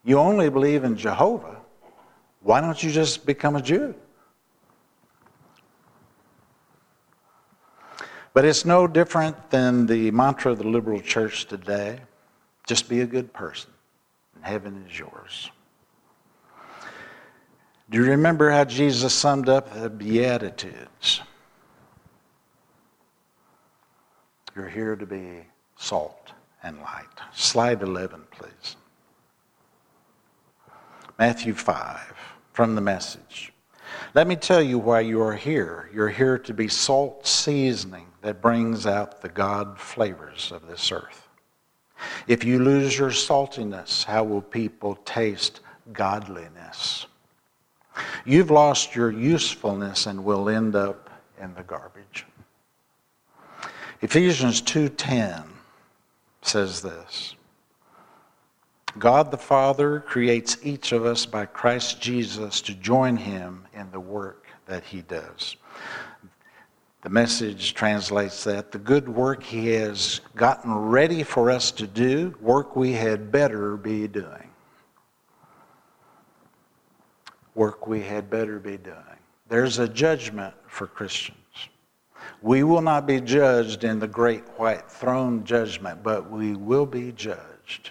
You 0.05 0.18
only 0.18 0.51
believe 0.51 0.84
in 0.84 0.99
Jehovah. 0.99 1.57
Why 2.42 2.61
don't 2.61 2.80
you 2.82 2.90
just 2.90 3.24
become 3.24 3.57
a 3.57 3.62
Jew? 3.62 3.94
But 8.34 8.44
it's 8.44 8.66
no 8.66 8.86
different 8.86 9.49
than 9.49 9.86
the 9.86 10.11
mantra 10.11 10.53
of 10.53 10.59
the 10.59 10.68
liberal 10.68 11.01
church 11.01 11.47
today 11.47 12.01
just 12.66 12.90
be 12.90 13.01
a 13.01 13.07
good 13.07 13.32
person, 13.32 13.70
and 14.34 14.44
heaven 14.44 14.84
is 14.86 14.99
yours. 14.99 15.51
Do 17.88 17.99
you 17.99 18.05
remember 18.05 18.51
how 18.51 18.64
Jesus 18.64 19.14
summed 19.14 19.49
up 19.49 19.72
the 19.72 19.88
Beatitudes? 19.88 21.22
You're 24.57 24.68
here 24.70 24.96
to 24.96 25.04
be 25.04 25.44
salt 25.76 26.32
and 26.62 26.78
light. 26.80 27.04
Slide 27.34 27.82
11, 27.82 28.22
please. 28.30 28.76
Matthew 31.18 31.52
5, 31.52 32.14
from 32.54 32.74
the 32.74 32.80
message. 32.80 33.52
Let 34.14 34.26
me 34.26 34.34
tell 34.34 34.62
you 34.62 34.78
why 34.78 35.00
you 35.00 35.20
are 35.20 35.36
here. 35.36 35.90
You're 35.92 36.09
here 36.09 36.38
to 36.38 36.54
be 36.54 36.68
salt 36.68 37.26
seasoning 37.26 38.07
that 38.22 38.40
brings 38.40 38.86
out 38.86 39.20
the 39.20 39.28
God 39.28 39.78
flavors 39.78 40.50
of 40.52 40.66
this 40.66 40.90
earth. 40.90 41.28
If 42.26 42.42
you 42.42 42.59
lose 42.59 42.98
your 42.98 43.11
saltiness, 43.11 44.04
how 44.04 44.24
will 44.24 44.42
people 44.42 44.96
taste 45.04 45.61
godliness? 45.92 47.07
You've 48.24 48.50
lost 48.50 48.96
your 48.96 49.11
usefulness 49.11 50.07
and 50.07 50.24
will 50.24 50.48
end 50.48 50.74
up 50.74 51.11
in 51.40 51.54
the 51.54 51.62
garbage. 51.62 52.24
Ephesians 54.03 54.61
2:10 54.61 55.44
says 56.42 56.82
this. 56.82 57.34
God 58.99 59.30
the 59.30 59.38
Father 59.38 60.01
creates 60.01 60.59
each 60.62 60.92
of 60.92 61.05
us 61.05 61.26
by 61.26 61.47
Christ 61.47 62.01
Jesus 62.01 62.61
to 62.62 62.74
join 62.74 63.16
him 63.16 63.66
in 63.74 63.90
the 63.90 64.01
work 64.01 64.47
that 64.66 64.84
he 64.84 65.03
does. 65.03 65.57
The 67.03 67.11
message 67.11 67.74
translates 67.74 68.44
that 68.44 68.72
the 68.72 68.78
good 68.78 69.09
work 69.09 69.42
he 69.42 69.68
has 69.74 70.20
gotten 70.34 70.74
ready 70.74 71.22
for 71.22 71.51
us 71.51 71.70
to 71.72 71.86
do, 71.86 72.34
work 72.40 72.74
we 72.74 72.92
had 72.92 73.30
better 73.30 73.76
be 73.76 74.09
doing. 74.09 74.51
Work 77.55 77.86
we 77.86 78.03
had 78.03 78.28
better 78.28 78.59
be 78.59 78.76
doing. 78.76 78.97
There's 79.49 79.78
a 79.78 79.88
judgment 79.88 80.55
for 80.66 80.86
Christians. 80.86 81.38
We 82.43 82.62
will 82.62 82.82
not 82.82 83.07
be 83.07 83.20
judged 83.20 83.84
in 83.84 83.99
the 83.99 84.09
great 84.09 84.45
white 84.57 84.91
throne 84.91 85.45
judgment, 85.45 86.03
but 86.03 86.30
we 86.30 86.55
will 86.55 86.87
be 86.87 87.12
judged. 87.12 87.91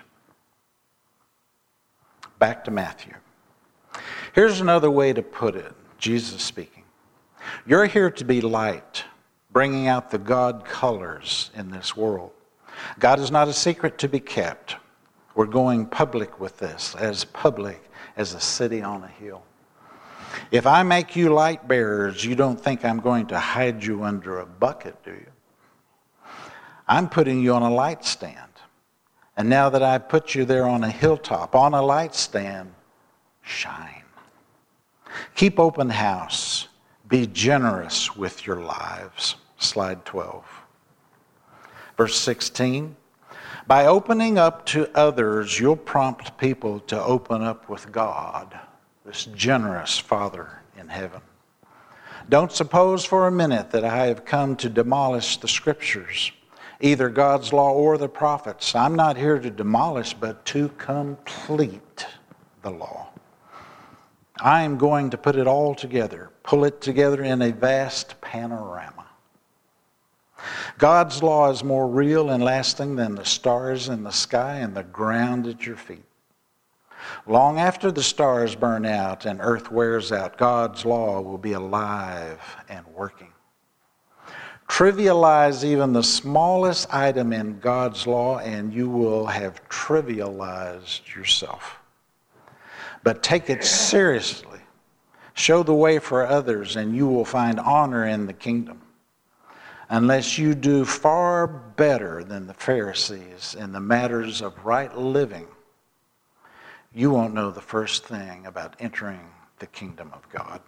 Back 2.40 2.64
to 2.66 2.72
Matthew. 2.72 3.14
Here's 4.34 4.60
another 4.62 4.92
way 4.92 5.14
to 5.14 5.22
put 5.22 5.56
it 5.56 5.74
Jesus 5.98 6.42
speaking. 6.42 6.84
You're 7.66 7.86
here 7.86 8.12
to 8.12 8.26
be 8.26 8.42
light, 8.42 9.04
bringing 9.52 9.88
out 9.88 10.12
the 10.12 10.18
God 10.18 10.66
colors 10.66 11.52
in 11.56 11.72
this 11.72 11.96
world. 11.96 12.32
God 13.00 13.20
is 13.20 13.32
not 13.32 13.48
a 13.48 13.54
secret 13.54 13.98
to 14.00 14.10
be 14.10 14.20
kept. 14.20 14.76
We're 15.36 15.46
going 15.46 15.86
public 15.86 16.40
with 16.40 16.58
this, 16.58 16.96
as 16.96 17.26
public 17.26 17.82
as 18.18 18.34
a 18.34 18.40
city 18.40 18.82
on 18.82 19.04
a 19.04 19.08
hill. 19.08 19.44
If 20.52 20.66
I 20.68 20.84
make 20.84 21.16
you 21.16 21.34
light 21.34 21.68
bearers, 21.68 22.24
you 22.24 22.36
don't 22.36 22.60
think 22.60 22.86
I'm 22.86 23.00
going 23.00 23.28
to 23.28 23.40
hide 23.40 23.84
you 23.84 24.04
under 24.04 24.40
a 24.40 24.46
bucket, 24.46 25.04
do 25.04 25.12
you? 25.12 25.28
I'm 26.88 27.10
putting 27.10 27.42
you 27.42 27.54
on 27.54 27.64
a 27.64 27.74
light 27.74 28.06
stand. 28.06 28.40
And 29.38 29.50
now 29.50 29.70
that 29.70 29.84
I 29.84 29.98
put 29.98 30.36
you 30.36 30.46
there 30.46 30.66
on 30.66 30.84
a 30.84 30.90
hilltop, 30.90 31.56
on 31.56 31.74
a 31.74 31.82
light 31.82 32.16
stand, 32.16 32.74
shine. 33.42 34.04
Keep 35.36 35.60
open 35.60 35.90
house. 35.90 36.68
Be 37.08 37.28
generous 37.28 38.16
with 38.16 38.46
your 38.48 38.62
lives. 38.62 39.36
Slide 39.58 40.06
12. 40.06 40.46
Verse 41.98 42.18
16. 42.20 42.96
By 43.68 43.88
opening 43.88 44.38
up 44.38 44.66
to 44.68 44.90
others, 44.96 45.60
you'll 45.60 45.76
prompt 45.76 46.38
people 46.38 46.80
to 46.82 47.02
open 47.04 47.42
up 47.42 47.68
with 47.68 47.92
God 47.92 48.60
this 49.06 49.26
generous 49.36 50.00
Father 50.00 50.50
in 50.80 50.88
heaven. 50.88 51.22
Don't 52.28 52.52
suppose 52.52 53.06
for 53.06 53.28
a 53.28 53.32
minute 53.32 53.70
that 53.72 53.86
I 53.86 54.08
have 54.08 54.26
come 54.26 54.56
to 54.58 54.70
demolish 54.70 55.38
the 55.38 55.48
scriptures, 55.48 56.32
either 56.82 57.10
God's 57.10 57.54
law 57.54 57.72
or 57.72 58.00
the 58.00 58.10
prophets. 58.10 58.74
I'm 58.74 58.96
not 58.96 59.16
here 59.16 59.38
to 59.38 59.52
demolish, 59.52 60.16
but 60.16 60.44
to 60.46 60.70
complete 60.70 62.08
the 62.64 62.72
law. 62.72 63.10
I 64.42 64.64
am 64.64 64.78
going 64.78 65.12
to 65.12 65.18
put 65.18 65.36
it 65.36 65.48
all 65.48 65.76
together, 65.76 66.32
pull 66.42 66.66
it 66.66 66.82
together 66.82 67.24
in 67.24 67.44
a 67.44 67.52
vast 67.52 68.20
panorama. 68.22 69.06
God's 70.80 71.22
law 71.22 71.52
is 71.52 71.64
more 71.64 71.88
real 71.88 72.32
and 72.32 72.44
lasting 72.44 72.96
than 72.96 73.16
the 73.16 73.24
stars 73.24 73.88
in 73.88 74.04
the 74.04 74.12
sky 74.12 74.56
and 74.56 74.76
the 74.76 74.84
ground 74.84 75.48
at 75.48 75.66
your 75.66 75.78
feet. 75.78 76.04
Long 77.28 77.60
after 77.60 77.92
the 77.92 78.04
stars 78.04 78.56
burn 78.56 78.86
out 78.86 79.26
and 79.26 79.40
earth 79.42 79.72
wears 79.72 80.12
out, 80.12 80.38
God's 80.38 80.86
law 80.86 81.22
will 81.22 81.38
be 81.38 81.54
alive 81.54 82.42
and 82.70 82.86
working. 82.88 83.32
Trivialize 84.68 85.64
even 85.64 85.94
the 85.94 86.04
smallest 86.04 86.92
item 86.94 87.34
in 87.34 87.60
God's 87.60 88.08
law, 88.08 88.40
and 88.40 88.74
you 88.74 88.90
will 88.90 89.26
have 89.28 89.68
trivialized 89.70 91.14
yourself. 91.16 91.78
But 93.04 93.22
take 93.22 93.50
it 93.50 93.64
seriously. 93.64 94.60
Show 95.36 95.64
the 95.64 95.74
way 95.74 96.00
for 96.00 96.26
others, 96.26 96.78
and 96.78 96.96
you 96.96 97.08
will 97.08 97.26
find 97.26 97.60
honor 97.60 98.08
in 98.08 98.26
the 98.26 98.34
kingdom. 98.34 98.82
Unless 99.90 100.40
you 100.40 100.56
do 100.56 100.84
far 100.84 101.46
better 101.46 102.24
than 102.24 102.48
the 102.48 102.54
Pharisees 102.56 103.56
in 103.60 103.72
the 103.72 103.80
matters 103.80 104.42
of 104.42 104.66
right 104.66 104.96
living, 104.98 105.48
you 106.96 107.12
won't 107.12 107.34
know 107.34 107.52
the 107.52 107.62
first 107.62 108.06
thing 108.06 108.46
about 108.46 108.74
entering 108.80 109.20
the 109.60 109.68
kingdom 109.68 110.10
of 110.14 110.28
God. 110.30 110.62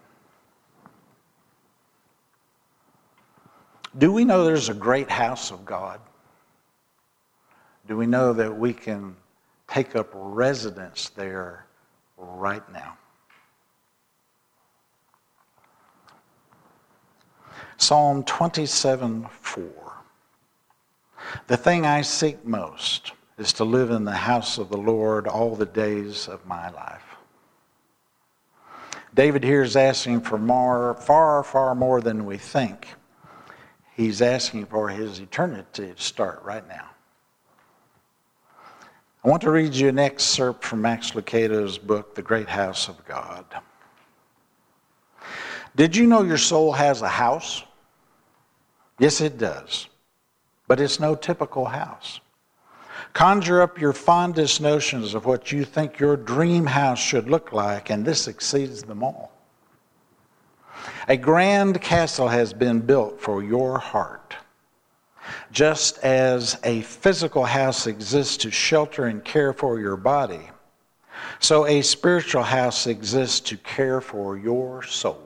Do 3.97 4.11
we 4.11 4.25
know 4.25 4.43
there's 4.43 4.67
a 4.67 4.73
great 4.73 5.09
house 5.09 5.51
of 5.51 5.63
God? 5.65 6.01
Do 7.87 7.95
we 7.95 8.05
know 8.05 8.33
that 8.33 8.55
we 8.55 8.73
can 8.73 9.15
take 9.69 9.95
up 9.95 10.09
residence 10.13 11.09
there 11.09 11.65
right 12.17 12.69
now? 12.73 12.97
Psalm 17.77 18.23
27 18.23 19.27
4. 19.31 19.63
The 21.47 21.55
thing 21.57 21.85
I 21.85 22.01
seek 22.01 22.45
most 22.45 23.13
is 23.37 23.53
to 23.53 23.63
live 23.63 23.91
in 23.91 24.03
the 24.03 24.11
house 24.11 24.57
of 24.57 24.69
the 24.69 24.77
Lord 24.77 25.27
all 25.27 25.55
the 25.55 25.65
days 25.65 26.27
of 26.27 26.45
my 26.45 26.69
life. 26.71 27.03
David 29.13 29.43
here 29.43 29.63
is 29.63 29.75
asking 29.75 30.21
for 30.21 30.37
more, 30.37 30.95
far, 30.95 31.43
far 31.43 31.75
more 31.75 32.01
than 32.01 32.25
we 32.25 32.37
think. 32.37 32.87
He's 33.95 34.21
asking 34.21 34.67
for 34.67 34.89
his 34.89 35.19
eternity 35.19 35.93
to 35.95 36.01
start 36.01 36.43
right 36.43 36.67
now. 36.67 36.89
I 39.23 39.29
want 39.29 39.41
to 39.41 39.51
read 39.51 39.73
you 39.73 39.89
an 39.89 39.99
excerpt 39.99 40.63
from 40.63 40.81
Max 40.81 41.15
Lucado's 41.15 41.77
book, 41.77 42.15
The 42.15 42.21
Great 42.21 42.47
House 42.47 42.87
of 42.87 43.03
God. 43.05 43.45
Did 45.75 45.95
you 45.95 46.07
know 46.07 46.23
your 46.23 46.37
soul 46.37 46.71
has 46.71 47.01
a 47.01 47.07
house? 47.07 47.63
Yes, 48.99 49.21
it 49.21 49.37
does. 49.37 49.87
But 50.67 50.79
it's 50.79 50.99
no 50.99 51.15
typical 51.15 51.65
house. 51.65 52.19
Conjure 53.13 53.61
up 53.61 53.79
your 53.79 53.93
fondest 53.93 54.61
notions 54.61 55.13
of 55.13 55.25
what 55.25 55.51
you 55.51 55.65
think 55.65 55.99
your 55.99 56.15
dream 56.15 56.65
house 56.65 56.99
should 56.99 57.29
look 57.29 57.51
like, 57.51 57.89
and 57.89 58.05
this 58.05 58.27
exceeds 58.27 58.83
them 58.83 59.03
all. 59.03 59.31
A 61.07 61.17
grand 61.17 61.81
castle 61.81 62.27
has 62.27 62.53
been 62.53 62.79
built 62.79 63.19
for 63.19 63.43
your 63.43 63.79
heart. 63.79 64.35
Just 65.51 65.97
as 65.99 66.57
a 66.63 66.81
physical 66.81 67.43
house 67.43 67.87
exists 67.87 68.37
to 68.37 68.51
shelter 68.51 69.05
and 69.05 69.23
care 69.23 69.53
for 69.53 69.79
your 69.79 69.97
body, 69.97 70.49
so 71.39 71.65
a 71.65 71.81
spiritual 71.81 72.43
house 72.43 72.87
exists 72.87 73.39
to 73.41 73.57
care 73.57 74.01
for 74.01 74.37
your 74.37 74.83
soul. 74.83 75.23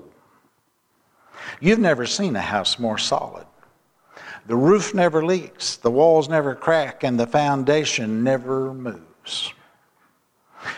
You've 1.60 1.80
never 1.80 2.06
seen 2.06 2.36
a 2.36 2.42
house 2.42 2.80
more 2.80 2.98
solid. 2.98 3.46
The 4.48 4.56
roof 4.56 4.94
never 4.94 5.24
leaks, 5.24 5.76
the 5.78 5.92
walls 5.92 6.28
never 6.28 6.56
crack, 6.56 7.04
and 7.04 7.20
the 7.20 7.28
foundation 7.28 8.24
never 8.24 8.74
moves. 8.74 9.54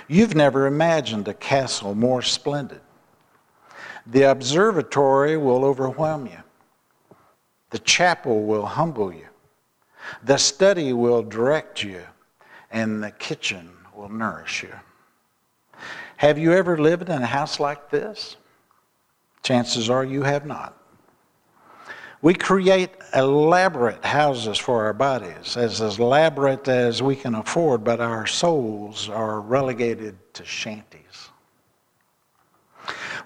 You've 0.08 0.36
never 0.36 0.68
imagined 0.68 1.28
a 1.28 1.34
castle 1.34 1.96
more 1.96 2.22
splendid. 2.22 2.82
The 4.06 4.24
observatory 4.24 5.38
will 5.38 5.64
overwhelm 5.64 6.26
you. 6.26 6.40
The 7.70 7.80
chapel 7.80 8.44
will 8.44 8.66
humble 8.66 9.14
you. 9.14 9.28
The 10.24 10.38
study 10.38 10.94
will 10.94 11.24
direct 11.24 11.84
you. 11.84 12.02
And 12.70 13.04
the 13.04 13.12
kitchen 13.12 13.70
will 13.96 14.10
nourish 14.10 14.64
you. 14.64 14.74
Have 16.18 16.38
you 16.38 16.54
ever 16.54 16.78
lived 16.78 17.10
in 17.10 17.22
a 17.22 17.26
house 17.26 17.60
like 17.60 17.90
this? 17.90 18.36
Chances 19.44 19.90
are 19.90 20.04
you 20.04 20.24
have 20.24 20.46
not. 20.46 20.76
We 22.24 22.34
create 22.34 22.92
elaborate 23.14 24.06
houses 24.06 24.58
for 24.58 24.86
our 24.86 24.94
bodies, 24.94 25.58
as 25.58 25.82
elaborate 25.82 26.70
as 26.70 27.04
we 27.04 27.18
can 27.18 27.36
afford, 27.36 27.84
but 27.84 28.00
our 28.00 28.26
souls 28.26 29.10
are 29.10 29.42
relegated 29.42 30.16
to 30.36 30.46
shanties. 30.46 31.30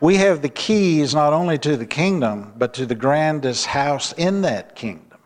We 0.02 0.16
have 0.16 0.42
the 0.42 0.50
keys 0.50 1.14
not 1.14 1.32
only 1.32 1.60
to 1.60 1.78
the 1.78 1.86
kingdom, 1.86 2.54
but 2.58 2.74
to 2.74 2.88
the 2.88 2.96
grandest 2.96 3.68
house 3.68 4.14
in 4.14 4.42
that 4.42 4.76
kingdom. 4.76 5.20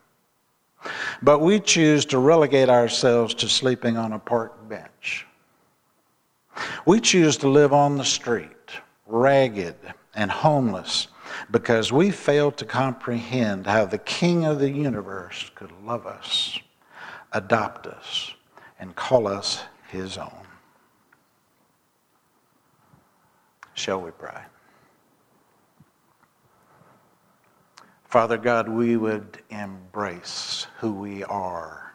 But 1.21 1.39
we 1.39 1.61
choose 1.61 2.05
to 2.07 2.19
relegate 2.19 2.67
ourselves 2.67 3.33
to 3.35 3.47
sleeping 3.47 3.95
on 3.95 4.11
a 4.11 4.19
park 4.19 4.67
bench. 4.67 5.25
We 6.85 6.99
choose 6.99 7.37
to 7.37 7.47
live 7.47 7.71
on 7.71 7.97
the 7.97 8.03
street, 8.03 8.71
ragged 9.07 9.77
and 10.13 10.29
homeless, 10.29 11.07
because 11.49 11.91
we 11.91 12.11
failed 12.11 12.57
to 12.57 12.65
comprehend 12.65 13.67
how 13.67 13.85
the 13.85 13.97
King 13.97 14.45
of 14.45 14.59
the 14.59 14.69
universe 14.69 15.51
could 15.55 15.71
love 15.83 16.05
us, 16.05 16.59
adopt 17.31 17.87
us, 17.87 18.33
and 18.79 18.95
call 18.95 19.27
us 19.27 19.63
his 19.89 20.17
own. 20.17 20.45
Shall 23.73 24.01
we 24.01 24.11
pray? 24.11 24.41
Father 28.05 28.37
God, 28.37 28.67
we 28.67 28.97
would 28.97 29.39
embrace 29.49 30.67
who 30.79 30.91
we 30.91 31.23
are 31.23 31.93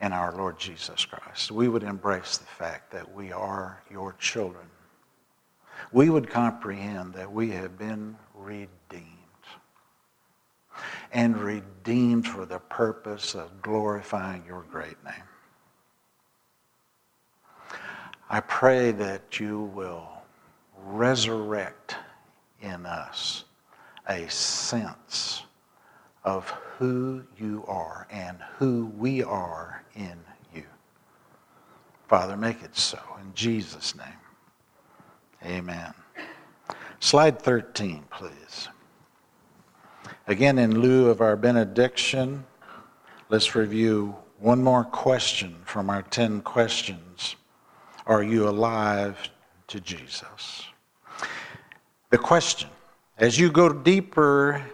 in 0.00 0.12
our 0.12 0.34
Lord 0.34 0.58
Jesus 0.58 1.04
Christ. 1.04 1.50
We 1.50 1.68
would 1.68 1.82
embrace 1.82 2.38
the 2.38 2.46
fact 2.46 2.90
that 2.92 3.14
we 3.14 3.30
are 3.32 3.82
your 3.90 4.14
children 4.14 4.66
we 5.92 6.10
would 6.10 6.28
comprehend 6.28 7.14
that 7.14 7.30
we 7.30 7.50
have 7.50 7.78
been 7.78 8.16
redeemed. 8.34 8.70
And 11.12 11.38
redeemed 11.38 12.26
for 12.26 12.44
the 12.44 12.58
purpose 12.58 13.34
of 13.34 13.62
glorifying 13.62 14.44
your 14.46 14.64
great 14.70 15.02
name. 15.04 15.14
I 18.28 18.40
pray 18.40 18.90
that 18.92 19.38
you 19.38 19.70
will 19.74 20.08
resurrect 20.84 21.96
in 22.60 22.84
us 22.84 23.44
a 24.08 24.28
sense 24.28 25.44
of 26.24 26.48
who 26.78 27.22
you 27.38 27.64
are 27.68 28.06
and 28.10 28.38
who 28.58 28.92
we 28.98 29.22
are 29.22 29.84
in 29.94 30.18
you. 30.54 30.64
Father, 32.08 32.36
make 32.36 32.62
it 32.62 32.76
so. 32.76 32.98
In 33.22 33.32
Jesus' 33.34 33.94
name. 33.94 34.25
Amen. 35.44 35.94
Slide 37.00 37.40
13, 37.40 38.04
please. 38.10 38.68
Again, 40.26 40.58
in 40.58 40.80
lieu 40.80 41.08
of 41.08 41.20
our 41.20 41.36
benediction, 41.36 42.44
let's 43.28 43.54
review 43.54 44.16
one 44.38 44.62
more 44.62 44.84
question 44.84 45.56
from 45.64 45.88
our 45.88 46.02
10 46.02 46.40
questions. 46.42 47.36
Are 48.06 48.22
you 48.22 48.48
alive 48.48 49.16
to 49.68 49.80
Jesus? 49.80 50.64
The 52.10 52.18
question, 52.18 52.70
as 53.18 53.38
you 53.38 53.50
go 53.50 53.72
deeper 53.72 54.64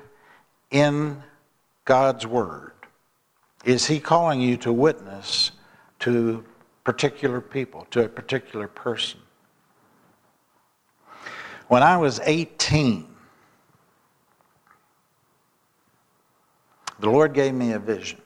in 0.71 1.23
God's 1.85 2.27
Word, 2.27 2.73
is 3.65 3.87
He 3.87 4.01
calling 4.01 4.41
you 4.41 4.57
to 4.59 4.73
witness 4.73 5.53
to 6.01 6.45
particular 6.85 7.41
people, 7.41 7.87
to 7.91 8.05
a 8.05 8.09
particular 8.09 8.69
person? 8.69 9.21
When 11.73 11.83
I 11.83 11.97
was 11.97 12.21
18, 12.23 13.07
the 17.01 17.09
Lord 17.09 17.33
gave 17.33 17.55
me 17.55 17.73
a 17.73 17.79
vision. 17.79 18.21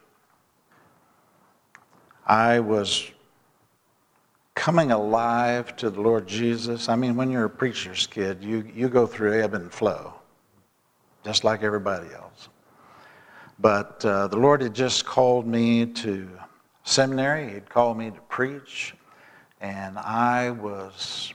I 2.26 2.58
was 2.58 3.08
coming 4.56 4.90
alive 4.90 5.76
to 5.76 5.90
the 5.90 6.00
Lord 6.00 6.26
Jesus. 6.26 6.88
I 6.88 6.96
mean, 6.96 7.14
when 7.14 7.30
you're 7.30 7.44
a 7.44 7.48
preacher's 7.48 8.08
kid, 8.08 8.42
you, 8.42 8.68
you 8.74 8.88
go 8.88 9.06
through 9.06 9.40
ebb 9.40 9.54
and 9.54 9.72
flow, 9.72 10.14
just 11.24 11.44
like 11.44 11.62
everybody 11.62 12.12
else. 12.16 12.48
But 13.60 14.04
uh, 14.04 14.26
the 14.26 14.38
Lord 14.38 14.60
had 14.60 14.74
just 14.74 15.06
called 15.06 15.46
me 15.46 15.86
to 15.86 16.28
seminary, 16.82 17.52
He'd 17.52 17.70
called 17.70 17.96
me 17.96 18.10
to 18.10 18.20
preach, 18.22 18.96
and 19.60 20.00
I 20.00 20.50
was 20.50 21.32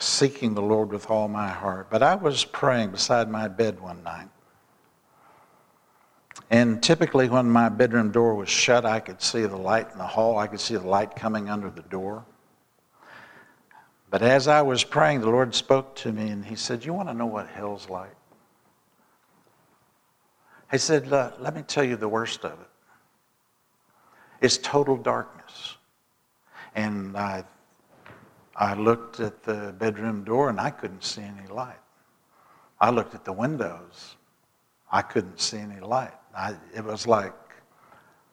seeking 0.00 0.54
the 0.54 0.62
Lord 0.62 0.90
with 0.90 1.10
all 1.10 1.28
my 1.28 1.48
heart. 1.48 1.88
But 1.90 2.02
I 2.02 2.14
was 2.14 2.44
praying 2.44 2.90
beside 2.90 3.30
my 3.30 3.48
bed 3.48 3.80
one 3.80 4.02
night. 4.02 4.28
And 6.50 6.82
typically, 6.82 7.28
when 7.28 7.48
my 7.48 7.68
bedroom 7.68 8.10
door 8.10 8.34
was 8.34 8.48
shut, 8.48 8.84
I 8.84 8.98
could 8.98 9.22
see 9.22 9.42
the 9.42 9.56
light 9.56 9.88
in 9.92 9.98
the 9.98 10.06
hall. 10.06 10.38
I 10.38 10.46
could 10.46 10.60
see 10.60 10.74
the 10.74 10.86
light 10.86 11.14
coming 11.14 11.48
under 11.48 11.70
the 11.70 11.82
door. 11.82 12.24
But 14.10 14.22
as 14.22 14.48
I 14.48 14.62
was 14.62 14.82
praying, 14.82 15.20
the 15.20 15.30
Lord 15.30 15.54
spoke 15.54 15.94
to 15.96 16.12
me 16.12 16.30
and 16.30 16.44
He 16.44 16.56
said, 16.56 16.84
You 16.84 16.92
want 16.92 17.08
to 17.08 17.14
know 17.14 17.26
what 17.26 17.46
hell's 17.46 17.88
like? 17.88 18.16
He 20.70 20.78
said, 20.78 21.08
Let 21.08 21.54
me 21.54 21.62
tell 21.62 21.84
you 21.84 21.96
the 21.96 22.08
worst 22.08 22.44
of 22.44 22.52
it. 22.52 22.68
It's 24.40 24.58
total 24.58 24.96
darkness. 24.96 25.76
And 26.74 27.16
I 27.16 27.44
I 28.60 28.74
looked 28.74 29.20
at 29.20 29.42
the 29.42 29.74
bedroom 29.78 30.22
door 30.22 30.50
and 30.50 30.60
I 30.60 30.68
couldn't 30.68 31.02
see 31.02 31.22
any 31.22 31.48
light. 31.48 31.80
I 32.78 32.90
looked 32.90 33.14
at 33.14 33.24
the 33.24 33.32
windows. 33.32 34.16
I 34.92 35.00
couldn't 35.00 35.40
see 35.40 35.56
any 35.56 35.80
light. 35.80 36.12
I, 36.36 36.54
it 36.76 36.84
was 36.84 37.06
like, 37.06 37.32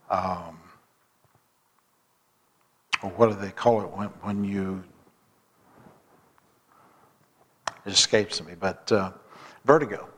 um, 0.09 0.59
what 3.15 3.29
do 3.29 3.35
they 3.35 3.51
call 3.51 3.81
it 3.83 3.87
when, 3.91 4.09
when 4.21 4.43
you, 4.43 4.83
it 7.85 7.93
escapes 7.93 8.43
me, 8.43 8.53
but 8.59 8.91
uh, 8.91 9.11
vertigo. 9.63 10.09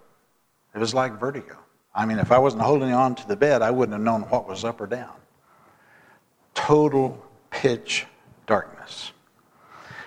It 0.73 0.79
was 0.79 0.95
like 0.95 1.19
vertigo. 1.19 1.55
I 1.93 2.07
mean, 2.07 2.17
if 2.17 2.31
I 2.31 2.39
wasn't 2.39 2.63
holding 2.63 2.93
on 2.93 3.13
to 3.13 3.27
the 3.27 3.35
bed, 3.35 3.61
I 3.61 3.69
wouldn't 3.69 3.93
have 3.93 4.01
known 4.01 4.23
what 4.23 4.47
was 4.47 4.65
up 4.65 4.81
or 4.81 4.87
down. 4.87 5.13
Total 6.55 7.23
pitch 7.51 8.07
darkness. 8.47 9.11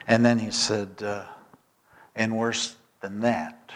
And 0.06 0.24
then 0.24 0.38
he 0.38 0.50
said, 0.50 1.02
uh, 1.02 1.24
and 2.14 2.36
worse 2.36 2.76
than 3.00 3.20
that, 3.20 3.72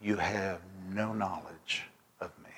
you 0.00 0.16
have 0.16 0.60
no 0.92 1.12
knowledge 1.12 1.84
of 2.20 2.30
me. 2.42 2.50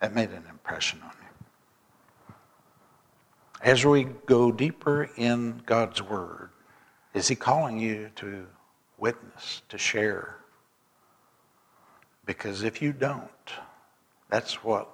That 0.00 0.14
made 0.14 0.30
an 0.30 0.44
impression 0.48 1.00
on 1.02 1.10
me. 1.10 2.34
As 3.62 3.84
we 3.84 4.04
go 4.26 4.50
deeper 4.50 5.10
in 5.16 5.62
God's 5.66 6.02
Word, 6.02 6.50
is 7.12 7.28
He 7.28 7.34
calling 7.34 7.78
you 7.78 8.10
to 8.16 8.46
witness, 8.98 9.62
to 9.68 9.76
share? 9.76 10.36
Because 12.24 12.62
if 12.62 12.80
you 12.80 12.92
don't, 12.92 13.28
that's 14.30 14.64
what 14.64 14.88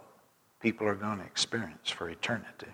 people 0.60 0.86
are 0.86 0.94
going 0.94 1.18
to 1.18 1.24
experience 1.24 1.90
for 1.90 2.08
eternity. 2.08 2.66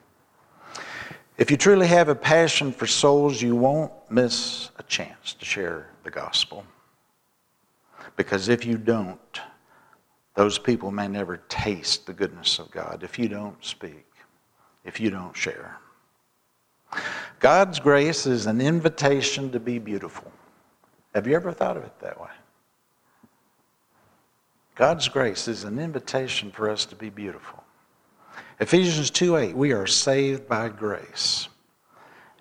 If 1.39 1.51
you 1.51 1.57
truly 1.57 1.87
have 1.87 2.09
a 2.09 2.15
passion 2.15 2.73
for 2.73 2.87
souls, 2.87 3.41
you 3.41 3.57
won't 3.57 3.93
miss 4.11 4.71
a 4.79 4.83
chance 4.83 5.35
to 5.35 5.45
share 5.45 5.89
the 6.05 6.11
gospel. 6.11 6.65
Because 8.17 8.49
if 8.49 8.67
you 8.67 8.77
don't, 8.77 9.41
those 10.35 10.59
people 10.59 10.91
may 10.91 11.09
never 11.09 11.39
taste 11.49 12.07
the 12.07 12.13
goodness 12.13 12.59
of 12.59 12.71
God 12.71 13.03
if 13.03 13.19
you 13.19 13.29
don't 13.29 13.63
speak, 13.65 14.07
if 14.85 15.01
you 15.01 15.11
don't 15.11 15.37
share. 15.37 15.79
God's 17.41 17.81
grace 17.81 18.27
is 18.27 18.47
an 18.47 18.61
invitation 18.61 19.51
to 19.53 19.61
be 19.61 19.79
beautiful. 19.79 20.31
Have 21.15 21.27
you 21.27 21.35
ever 21.35 21.53
thought 21.53 21.77
of 21.77 21.85
it 21.85 21.99
that 22.01 22.21
way? 22.21 22.29
God's 24.75 25.09
grace 25.09 25.49
is 25.49 25.65
an 25.65 25.79
invitation 25.79 26.51
for 26.51 26.71
us 26.71 26.85
to 26.87 26.97
be 26.97 27.11
beautiful. 27.11 27.62
Ephesians 28.61 29.11
2 29.11 29.37
8, 29.37 29.57
we 29.57 29.73
are 29.73 29.87
saved 29.87 30.49
by 30.49 30.69
grace. 30.69 31.49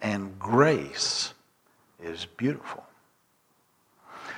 And 0.02 0.38
grace 0.40 1.34
is 2.02 2.26
beautiful. 2.26 2.84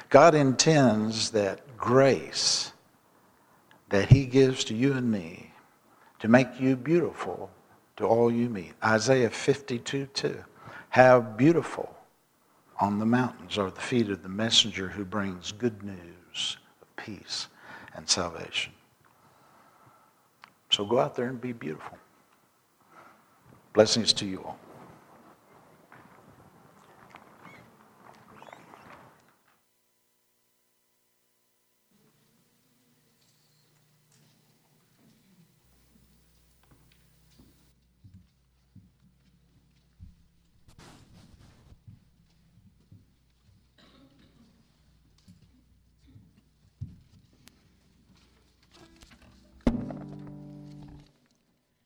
God 0.09 0.35
intends 0.35 1.31
that 1.31 1.77
grace 1.77 2.71
that 3.89 4.09
He 4.09 4.25
gives 4.25 4.63
to 4.65 4.75
you 4.75 4.93
and 4.93 5.09
me 5.09 5.51
to 6.19 6.27
make 6.27 6.59
you 6.59 6.75
beautiful 6.75 7.49
to 7.97 8.05
all 8.05 8.31
you 8.31 8.49
meet. 8.49 8.73
Isaiah 8.83 9.29
52 9.29 10.07
2. 10.07 10.43
How 10.89 11.21
beautiful 11.21 11.95
on 12.79 12.99
the 12.99 13.05
mountains 13.05 13.57
are 13.57 13.71
the 13.71 13.81
feet 13.81 14.09
of 14.09 14.23
the 14.23 14.29
messenger 14.29 14.89
who 14.89 15.05
brings 15.05 15.51
good 15.51 15.83
news 15.83 16.57
of 16.81 16.95
peace 16.95 17.47
and 17.95 18.09
salvation. 18.09 18.73
So 20.73 20.83
go 20.83 20.99
out 20.99 21.13
there 21.15 21.27
and 21.27 21.39
be 21.39 21.53
beautiful. 21.53 21.99
Blessings 23.73 24.11
to 24.13 24.25
you 24.25 24.43
all. 24.43 24.57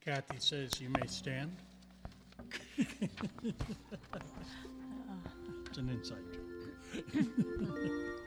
Kathy 0.08 0.36
says 0.38 0.80
you 0.80 0.88
may 0.88 1.06
stand. 1.06 1.54
it's 2.78 2.96
an 5.76 5.90
inside 5.90 6.16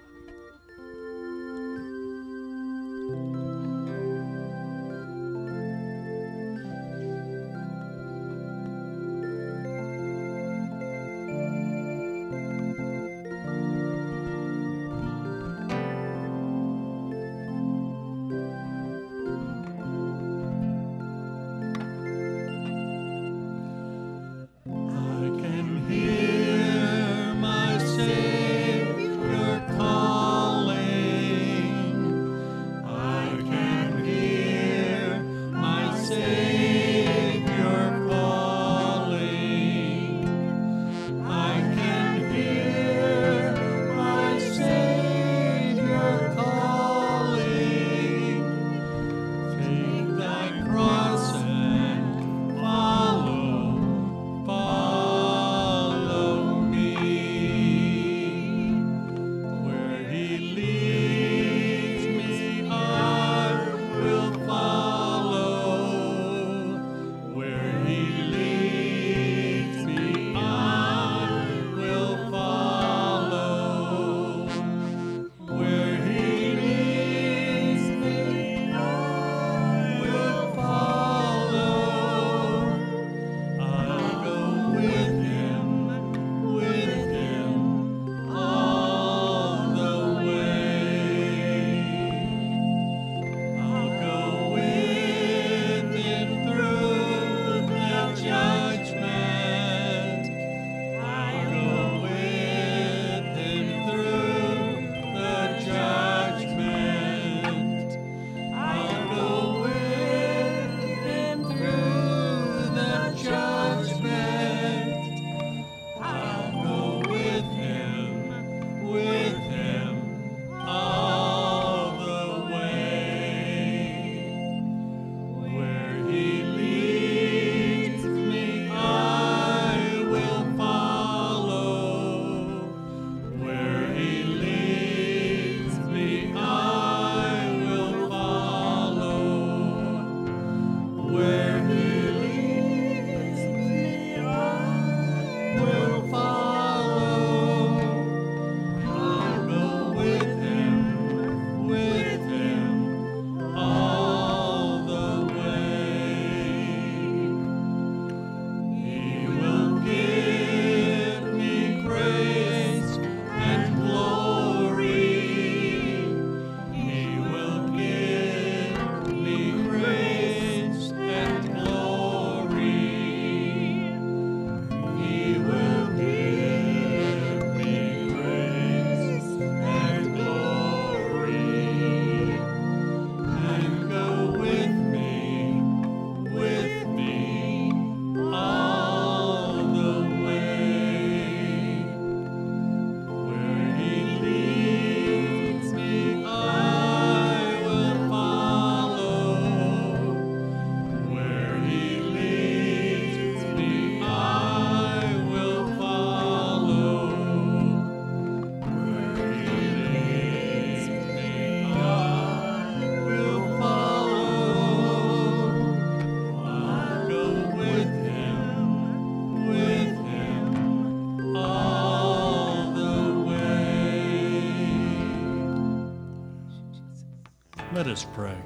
us 227.92 228.08
pray. 228.14 228.38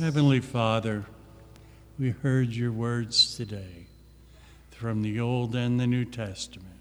Heavenly 0.00 0.40
Father, 0.40 1.04
we 1.96 2.10
heard 2.10 2.48
your 2.48 2.72
words 2.72 3.36
today 3.36 3.86
from 4.72 5.02
the 5.02 5.20
Old 5.20 5.54
and 5.54 5.78
the 5.78 5.86
New 5.86 6.04
Testament, 6.04 6.80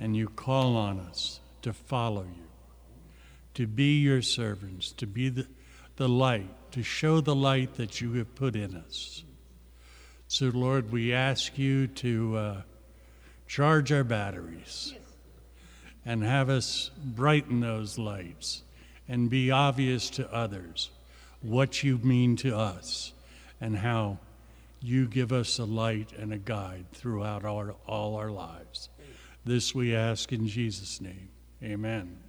and 0.00 0.16
you 0.16 0.28
call 0.28 0.76
on 0.76 0.98
us 0.98 1.38
to 1.62 1.72
follow 1.72 2.22
you, 2.24 2.48
to 3.54 3.68
be 3.68 4.00
your 4.00 4.20
servants, 4.20 4.90
to 4.94 5.06
be 5.06 5.28
the, 5.28 5.46
the 5.94 6.08
light, 6.08 6.50
to 6.72 6.82
show 6.82 7.20
the 7.20 7.36
light 7.36 7.76
that 7.76 8.00
you 8.00 8.14
have 8.14 8.34
put 8.34 8.56
in 8.56 8.74
us. 8.74 9.22
So, 10.26 10.46
Lord, 10.46 10.90
we 10.90 11.12
ask 11.12 11.56
you 11.56 11.86
to 11.86 12.36
uh, 12.36 12.62
charge 13.46 13.92
our 13.92 14.02
batteries 14.02 14.92
and 16.04 16.24
have 16.24 16.50
us 16.50 16.90
brighten 17.04 17.60
those 17.60 17.96
lights 17.96 18.62
and 19.08 19.30
be 19.30 19.50
obvious 19.50 20.10
to 20.10 20.32
others 20.32 20.90
what 21.40 21.82
you 21.82 21.98
mean 21.98 22.36
to 22.36 22.56
us 22.56 23.12
and 23.60 23.76
how 23.76 24.18
you 24.80 25.06
give 25.06 25.32
us 25.32 25.58
a 25.58 25.64
light 25.64 26.12
and 26.12 26.32
a 26.32 26.38
guide 26.38 26.86
throughout 26.92 27.44
our, 27.44 27.74
all 27.86 28.16
our 28.16 28.30
lives. 28.30 28.88
This 29.44 29.74
we 29.74 29.94
ask 29.94 30.32
in 30.32 30.48
Jesus' 30.48 31.00
name. 31.00 31.28
Amen. 31.62 32.25